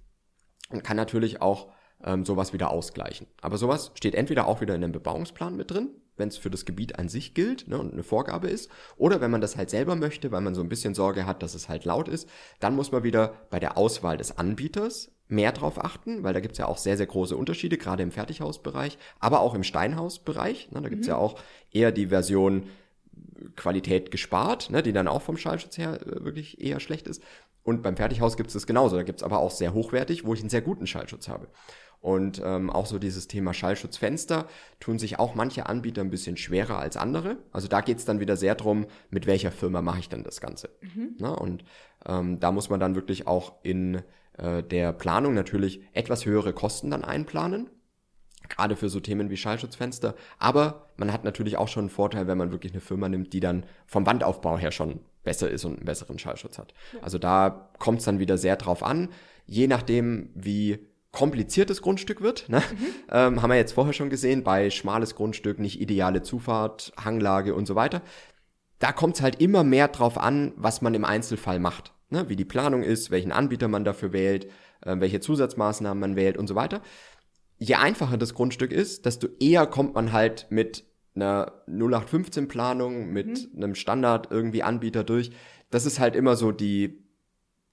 und 0.70 0.84
kann 0.84 0.98
natürlich 0.98 1.42
auch 1.42 1.72
ähm, 2.04 2.24
sowas 2.24 2.54
wieder 2.54 2.72
ausgleichen. 2.72 3.28
Aber 3.42 3.58
sowas 3.58 3.92
steht 3.96 4.16
entweder 4.16 4.48
auch 4.48 4.62
wieder 4.62 4.76
in 4.76 4.84
einem 4.84 4.94
Bebauungsplan 4.94 5.56
mit 5.56 5.72
drin, 5.72 5.90
wenn 6.18 6.30
es 6.30 6.38
für 6.38 6.50
das 6.50 6.66
Gebiet 6.66 6.98
an 7.00 7.10
sich 7.10 7.34
gilt 7.34 7.68
ne, 7.68 7.78
und 7.78 7.94
eine 7.94 8.04
Vorgabe 8.04 8.48
ist, 8.48 8.70
oder 8.98 9.22
wenn 9.22 9.32
man 9.32 9.42
das 9.42 9.56
halt 9.56 9.70
selber 9.70 9.96
möchte, 9.96 10.32
weil 10.32 10.42
man 10.42 10.56
so 10.56 10.62
ein 10.62 10.70
bisschen 10.70 10.96
Sorge 10.96 11.26
hat, 11.26 11.44
dass 11.44 11.56
es 11.56 11.70
halt 11.70 11.86
laut 11.86 12.08
ist, 12.08 12.30
dann 12.60 12.76
muss 12.76 12.92
man 12.92 13.04
wieder 13.04 13.34
bei 13.50 13.60
der 13.60 13.78
Auswahl 13.78 14.18
des 14.18 14.38
Anbieters 14.38 15.12
mehr 15.28 15.52
drauf 15.52 15.84
achten, 15.84 16.24
weil 16.24 16.34
da 16.34 16.40
gibt's 16.40 16.60
ja 16.60 16.68
auch 16.68 16.78
sehr, 16.78 16.98
sehr 16.98 17.08
große 17.08 17.36
Unterschiede, 17.36 17.78
gerade 17.78 18.04
im 18.04 18.12
Fertighausbereich, 18.12 18.98
aber 19.20 19.40
auch 19.40 19.56
im 19.56 19.64
Steinhausbereich. 19.64 20.72
Ne, 20.72 20.82
da 20.82 20.90
gibt's 20.90 21.08
mhm. 21.08 21.12
ja 21.12 21.18
auch 21.18 21.40
eher 21.72 21.92
die 21.92 22.08
Version 22.08 22.64
Qualität 23.56 24.12
gespart, 24.12 24.70
ne, 24.70 24.84
die 24.84 24.94
dann 24.94 25.08
auch 25.08 25.22
vom 25.22 25.38
Schallschutz 25.38 25.78
her 25.78 26.00
äh, 26.02 26.24
wirklich 26.24 26.62
eher 26.62 26.80
schlecht 26.80 27.08
ist. 27.08 27.22
Und 27.64 27.82
beim 27.82 27.98
Fertighaus 27.98 28.38
gibt's 28.38 28.54
das 28.54 28.68
genauso. 28.68 28.96
Da 28.96 29.04
gibt's 29.04 29.24
aber 29.24 29.40
auch 29.40 29.52
sehr 29.52 29.74
hochwertig, 29.74 30.24
wo 30.24 30.36
ich 30.36 30.40
einen 30.42 30.50
sehr 30.50 30.62
guten 30.62 30.86
Schallschutz 30.86 31.28
habe. 31.28 31.48
Und 32.06 32.40
ähm, 32.46 32.70
auch 32.70 32.86
so 32.86 33.00
dieses 33.00 33.28
Thema 33.28 33.52
Schallschutzfenster 33.52 34.48
tun 34.80 35.00
sich 35.00 35.18
auch 35.18 35.34
manche 35.34 35.66
Anbieter 35.66 36.02
ein 36.02 36.12
bisschen 36.12 36.38
schwerer 36.38 36.78
als 36.78 36.98
andere. 36.98 37.38
Also 37.52 37.68
da 37.68 37.82
geht's 37.82 38.06
dann 38.06 38.20
wieder 38.20 38.38
sehr 38.38 38.54
drum, 38.54 38.86
mit 39.10 39.26
welcher 39.26 39.52
Firma 39.52 39.82
mache 39.82 40.02
ich 40.02 40.10
denn 40.10 40.22
das 40.22 40.40
Ganze. 40.40 40.70
Mhm. 40.82 41.16
Na, 41.18 41.32
und 41.32 41.64
ähm, 42.06 42.40
da 42.40 42.52
muss 42.52 42.70
man 42.70 42.80
dann 42.80 42.94
wirklich 42.94 43.26
auch 43.26 43.54
in 43.64 44.04
äh, 44.38 44.62
der 44.62 44.94
Planung 44.94 45.34
natürlich 45.34 45.82
etwas 45.94 46.28
höhere 46.28 46.54
Kosten 46.54 46.92
dann 46.92 47.04
einplanen. 47.04 47.72
Gerade 48.50 48.76
für 48.76 48.90
so 48.90 49.00
Themen 49.00 49.32
wie 49.32 49.38
Schallschutzfenster. 49.38 50.14
Aber 50.38 50.90
man 50.98 51.12
hat 51.12 51.24
natürlich 51.24 51.58
auch 51.58 51.70
schon 51.70 51.86
einen 51.86 51.90
Vorteil, 51.90 52.28
wenn 52.28 52.38
man 52.38 52.52
wirklich 52.52 52.74
eine 52.74 52.82
Firma 52.82 53.10
nimmt, 53.10 53.34
die 53.34 53.40
dann 53.40 53.66
vom 53.88 54.06
Wandaufbau 54.06 54.60
her 54.60 54.72
schon 54.72 55.00
besser 55.24 55.50
ist 55.50 55.66
und 55.66 55.78
einen 55.78 55.86
besseren 55.86 56.20
Schallschutz 56.20 56.60
hat. 56.60 56.76
Ja. 56.94 57.00
Also 57.02 57.18
da 57.18 57.72
kommt 57.80 57.98
es 57.98 58.06
dann 58.06 58.20
wieder 58.20 58.38
sehr 58.38 58.58
drauf 58.58 58.84
an. 58.84 59.10
Je 59.48 59.66
nachdem, 59.66 60.30
wie 60.36 60.86
kompliziertes 61.16 61.82
Grundstück 61.82 62.22
wird. 62.22 62.50
Ne? 62.50 62.60
Mhm. 62.60 62.86
Ähm, 63.12 63.42
haben 63.42 63.50
wir 63.50 63.58
jetzt 63.58 63.74
vorher 63.74 63.94
schon 63.94 64.10
gesehen, 64.10 64.44
bei 64.44 64.70
schmales 64.70 65.16
Grundstück, 65.16 65.60
nicht 65.60 65.82
ideale 65.82 66.22
Zufahrt, 66.22 66.92
Hanglage 67.04 67.56
und 67.56 67.66
so 67.66 67.76
weiter. 67.76 68.02
Da 68.80 68.92
kommt 68.92 69.16
es 69.16 69.22
halt 69.22 69.42
immer 69.42 69.64
mehr 69.64 69.88
drauf 69.88 70.18
an, 70.18 70.54
was 70.58 70.82
man 70.82 70.94
im 70.94 71.06
Einzelfall 71.06 71.60
macht. 71.60 71.94
Ne? 72.10 72.30
Wie 72.30 72.36
die 72.36 72.46
Planung 72.46 72.84
ist, 72.84 73.10
welchen 73.10 73.32
Anbieter 73.32 73.68
man 73.68 73.86
dafür 73.86 74.14
wählt, 74.14 74.46
äh, 74.82 75.00
welche 75.00 75.22
Zusatzmaßnahmen 75.22 76.00
man 76.00 76.16
wählt 76.16 76.38
und 76.38 76.48
so 76.48 76.56
weiter. 76.56 76.82
Je 77.58 77.76
einfacher 77.76 78.18
das 78.18 78.34
Grundstück 78.34 78.72
ist, 78.72 79.06
desto 79.06 79.28
eher 79.40 79.66
kommt 79.66 79.96
man 79.96 80.12
halt 80.12 80.48
mit 80.50 80.84
einer 81.16 81.64
0815 81.68 82.50
Planung, 82.50 83.08
mit 83.12 83.54
mhm. 83.54 83.64
einem 83.64 83.76
Standard 83.76 84.30
irgendwie 84.30 84.64
Anbieter 84.64 85.06
durch. 85.06 85.32
Das 85.72 85.86
ist 85.86 86.00
halt 86.00 86.16
immer 86.16 86.36
so 86.36 86.52
die 86.52 87.05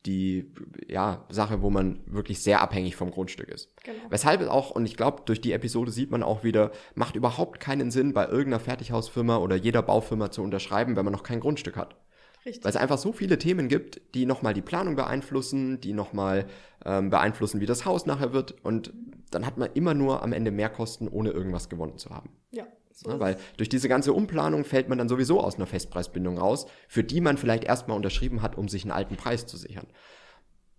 die 0.06 0.52
ja, 0.88 1.24
Sache, 1.28 1.62
wo 1.62 1.70
man 1.70 2.00
wirklich 2.06 2.42
sehr 2.42 2.60
abhängig 2.60 2.96
vom 2.96 3.10
Grundstück 3.10 3.48
ist. 3.48 3.70
Genau. 3.84 3.98
Weshalb 4.10 4.40
es 4.40 4.48
auch, 4.48 4.70
und 4.70 4.84
ich 4.84 4.96
glaube, 4.96 5.22
durch 5.24 5.40
die 5.40 5.52
Episode 5.52 5.90
sieht 5.90 6.10
man 6.10 6.22
auch 6.22 6.42
wieder, 6.44 6.72
macht 6.94 7.16
überhaupt 7.16 7.60
keinen 7.60 7.90
Sinn, 7.90 8.12
bei 8.12 8.26
irgendeiner 8.26 8.60
Fertighausfirma 8.60 9.36
oder 9.36 9.56
jeder 9.56 9.82
Baufirma 9.82 10.30
zu 10.30 10.42
unterschreiben, 10.42 10.96
wenn 10.96 11.04
man 11.04 11.12
noch 11.12 11.22
kein 11.22 11.40
Grundstück 11.40 11.76
hat. 11.76 11.96
Richtig. 12.44 12.64
Weil 12.64 12.70
es 12.70 12.76
einfach 12.76 12.98
so 12.98 13.12
viele 13.12 13.38
Themen 13.38 13.68
gibt, 13.68 14.00
die 14.14 14.26
nochmal 14.26 14.52
die 14.52 14.62
Planung 14.62 14.96
beeinflussen, 14.96 15.80
die 15.80 15.92
nochmal 15.92 16.46
ähm, 16.84 17.10
beeinflussen, 17.10 17.60
wie 17.60 17.66
das 17.66 17.84
Haus 17.84 18.04
nachher 18.04 18.32
wird. 18.32 18.64
Und 18.64 18.92
dann 19.30 19.46
hat 19.46 19.58
man 19.58 19.70
immer 19.74 19.94
nur 19.94 20.22
am 20.22 20.32
Ende 20.32 20.50
mehr 20.50 20.68
Kosten, 20.68 21.06
ohne 21.06 21.30
irgendwas 21.30 21.68
gewonnen 21.68 21.98
zu 21.98 22.10
haben. 22.10 22.30
Ja. 22.50 22.66
Ja, 23.06 23.18
weil 23.18 23.36
durch 23.56 23.68
diese 23.68 23.88
ganze 23.88 24.12
Umplanung 24.12 24.64
fällt 24.64 24.88
man 24.88 24.98
dann 24.98 25.08
sowieso 25.08 25.40
aus 25.40 25.56
einer 25.56 25.66
Festpreisbindung 25.66 26.38
raus, 26.38 26.66
für 26.88 27.04
die 27.04 27.20
man 27.20 27.36
vielleicht 27.36 27.64
erstmal 27.64 27.96
unterschrieben 27.96 28.42
hat, 28.42 28.56
um 28.56 28.68
sich 28.68 28.82
einen 28.84 28.92
alten 28.92 29.16
Preis 29.16 29.46
zu 29.46 29.56
sichern. 29.56 29.86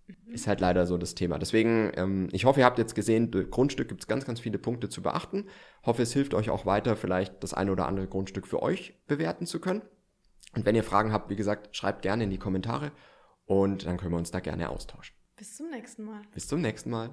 Mhm. 0.06 0.34
Ist 0.34 0.46
halt 0.46 0.60
leider 0.60 0.86
so 0.86 0.98
das 0.98 1.14
Thema. 1.14 1.38
Deswegen, 1.38 1.92
ähm, 1.96 2.28
ich 2.32 2.44
hoffe, 2.44 2.60
ihr 2.60 2.66
habt 2.66 2.78
jetzt 2.78 2.94
gesehen, 2.94 3.30
Grundstück 3.50 3.88
gibt 3.88 4.02
es 4.02 4.06
ganz, 4.06 4.24
ganz 4.24 4.40
viele 4.40 4.58
Punkte 4.58 4.88
zu 4.88 5.02
beachten. 5.02 5.46
Hoffe, 5.84 6.02
es 6.02 6.12
hilft 6.12 6.34
euch 6.34 6.50
auch 6.50 6.66
weiter, 6.66 6.96
vielleicht 6.96 7.42
das 7.42 7.54
eine 7.54 7.72
oder 7.72 7.86
andere 7.86 8.06
Grundstück 8.06 8.46
für 8.46 8.62
euch 8.62 8.94
bewerten 9.06 9.46
zu 9.46 9.60
können. 9.60 9.82
Und 10.54 10.64
wenn 10.66 10.74
ihr 10.74 10.84
Fragen 10.84 11.12
habt, 11.12 11.30
wie 11.30 11.36
gesagt, 11.36 11.76
schreibt 11.76 12.02
gerne 12.02 12.24
in 12.24 12.30
die 12.30 12.38
Kommentare 12.38 12.92
und 13.44 13.86
dann 13.86 13.96
können 13.96 14.12
wir 14.12 14.18
uns 14.18 14.30
da 14.30 14.40
gerne 14.40 14.68
austauschen. 14.68 15.16
Bis 15.36 15.56
zum 15.56 15.70
nächsten 15.70 16.04
Mal. 16.04 16.22
Bis 16.32 16.46
zum 16.46 16.60
nächsten 16.60 16.90
Mal. 16.90 17.10